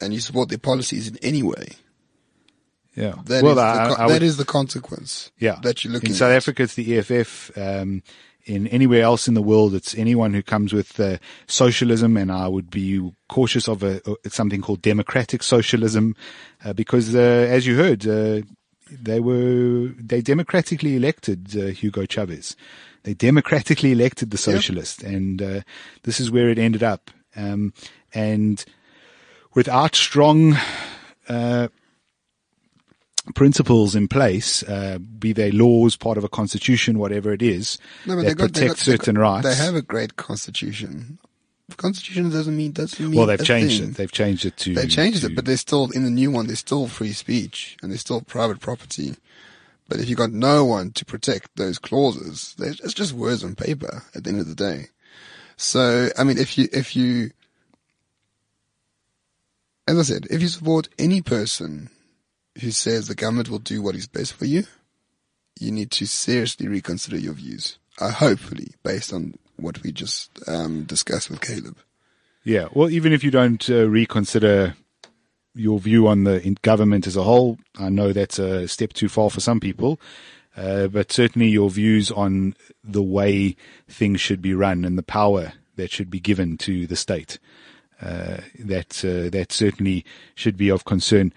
[0.00, 1.76] and you support their policies in any way,
[2.94, 5.30] yeah, that, well, is, I, the, would, that is the consequence.
[5.38, 6.10] Yeah, that you're looking.
[6.10, 6.36] In South at.
[6.36, 7.56] Africa, it's the EFF.
[7.56, 8.02] Um,
[8.44, 12.48] in anywhere else in the world, it's anyone who comes with uh, socialism, and I
[12.48, 16.16] would be cautious of a, something called democratic socialism,
[16.64, 18.42] uh, because uh, as you heard, uh,
[18.90, 22.56] they were they democratically elected uh, Hugo Chavez.
[23.04, 25.12] They democratically elected the socialist, yep.
[25.12, 25.60] and uh,
[26.04, 27.10] this is where it ended up.
[27.34, 27.72] Um,
[28.14, 28.64] and
[29.54, 30.56] without strong
[31.28, 31.68] uh,
[33.34, 38.16] principles in place, uh, be they laws, part of a constitution, whatever it is, no,
[38.16, 39.48] that got, protect got, certain got, rights.
[39.48, 41.18] They have a great constitution.
[41.68, 43.16] The constitution doesn't mean doesn't mean.
[43.16, 43.90] Well, they've changed thing.
[43.90, 43.96] it.
[43.96, 44.74] They've changed it to.
[44.74, 46.46] They've changed to, it, but they're still in the new one.
[46.46, 49.14] There's still free speech and there's still private property.
[49.92, 54.02] But if you've got no one to protect those clauses, it's just words on paper
[54.14, 54.86] at the end of the day.
[55.58, 57.32] So, I mean, if you, if you,
[59.86, 61.90] as I said, if you support any person
[62.62, 64.64] who says the government will do what is best for you,
[65.60, 67.78] you need to seriously reconsider your views.
[68.00, 71.76] Uh, hopefully, based on what we just um, discussed with Kaleb.
[72.44, 72.68] Yeah.
[72.72, 74.74] Well, even if you don't uh, reconsider
[75.54, 77.58] your view on the government as a whole.
[77.78, 80.00] I know that's a step too far for some people,
[80.56, 83.56] uh, but certainly your views on the way
[83.88, 87.38] things should be run and the power that should be given to the state.
[88.00, 91.32] Uh, that uh, that certainly should be of concern.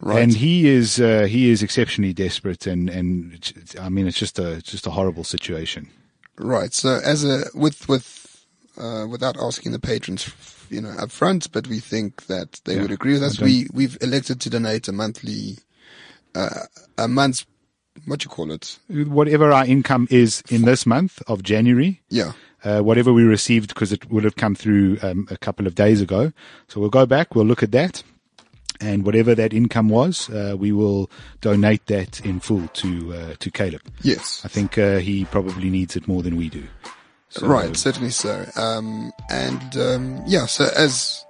[0.00, 0.22] Right.
[0.22, 4.60] And he is uh, he is exceptionally desperate, and and I mean it's just a
[4.60, 5.88] just a horrible situation.
[6.36, 6.74] Right.
[6.74, 8.44] So as a with with
[8.76, 10.24] uh, without asking the patrons
[10.70, 13.40] you know, upfront, but we think that they yeah, would agree with us.
[13.40, 15.58] We, we've elected to donate a monthly,
[16.34, 16.66] uh,
[16.96, 17.46] a month's,
[18.06, 18.78] what you call it?
[18.88, 22.00] Whatever our income is in this month of January.
[22.08, 22.32] Yeah.
[22.64, 26.00] Uh, whatever we received because it would have come through um, a couple of days
[26.00, 26.32] ago.
[26.66, 28.02] So we'll go back, we'll look at that,
[28.80, 31.08] and whatever that income was, uh, we will
[31.40, 33.82] donate that in full to uh, to Kaleb.
[34.02, 36.64] Yes, I think uh, he probably needs it more than we do.
[37.30, 38.46] So, right, certainly so.
[38.56, 41.24] Um, and um, yeah, so as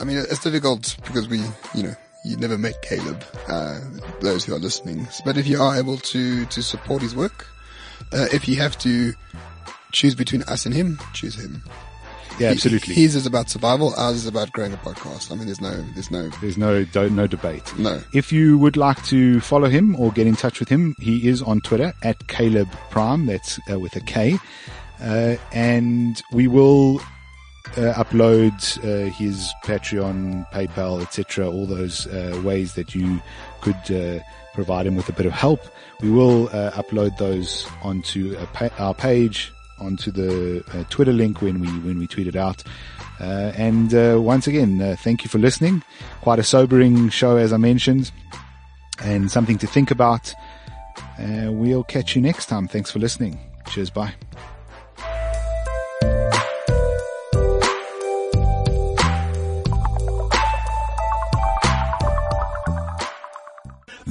[0.00, 1.38] I mean, it's difficult because we,
[1.74, 3.22] you know, you never met Kaleb.
[3.48, 3.80] Uh,
[4.20, 7.46] those who are listening, but if you are able to to support his work,
[8.12, 9.14] uh, if you have to
[9.92, 11.62] choose between us and him, choose him.
[12.38, 12.94] Yeah, absolutely.
[12.94, 13.94] His is about survival.
[13.96, 15.30] Ours is about growing a podcast.
[15.30, 17.76] I mean, there's no, there's no, there's no, no debate.
[17.78, 18.00] No.
[18.14, 21.42] If you would like to follow him or get in touch with him, he is
[21.42, 23.26] on Twitter at Kaleb Prime.
[23.26, 24.38] That's uh, with a K.
[25.02, 27.00] Uh, and we will
[27.76, 28.52] uh, upload
[28.84, 31.48] uh, his Patreon, PayPal, etc.
[31.50, 33.20] All those uh, ways that you
[33.60, 34.20] could uh,
[34.54, 35.60] provide him with a bit of help.
[36.00, 41.68] We will uh, upload those onto pa- our page onto the Twitter link when we
[41.80, 42.62] when we tweet it out.
[43.18, 43.92] And
[44.24, 45.82] once again, thank you for listening.
[46.20, 48.12] Quite a sobering show, as I mentioned,
[49.02, 50.32] and something to think about.
[51.18, 52.68] We'll catch you next time.
[52.68, 53.40] Thanks for listening.
[53.66, 53.90] Cheers.
[53.90, 54.14] Bye.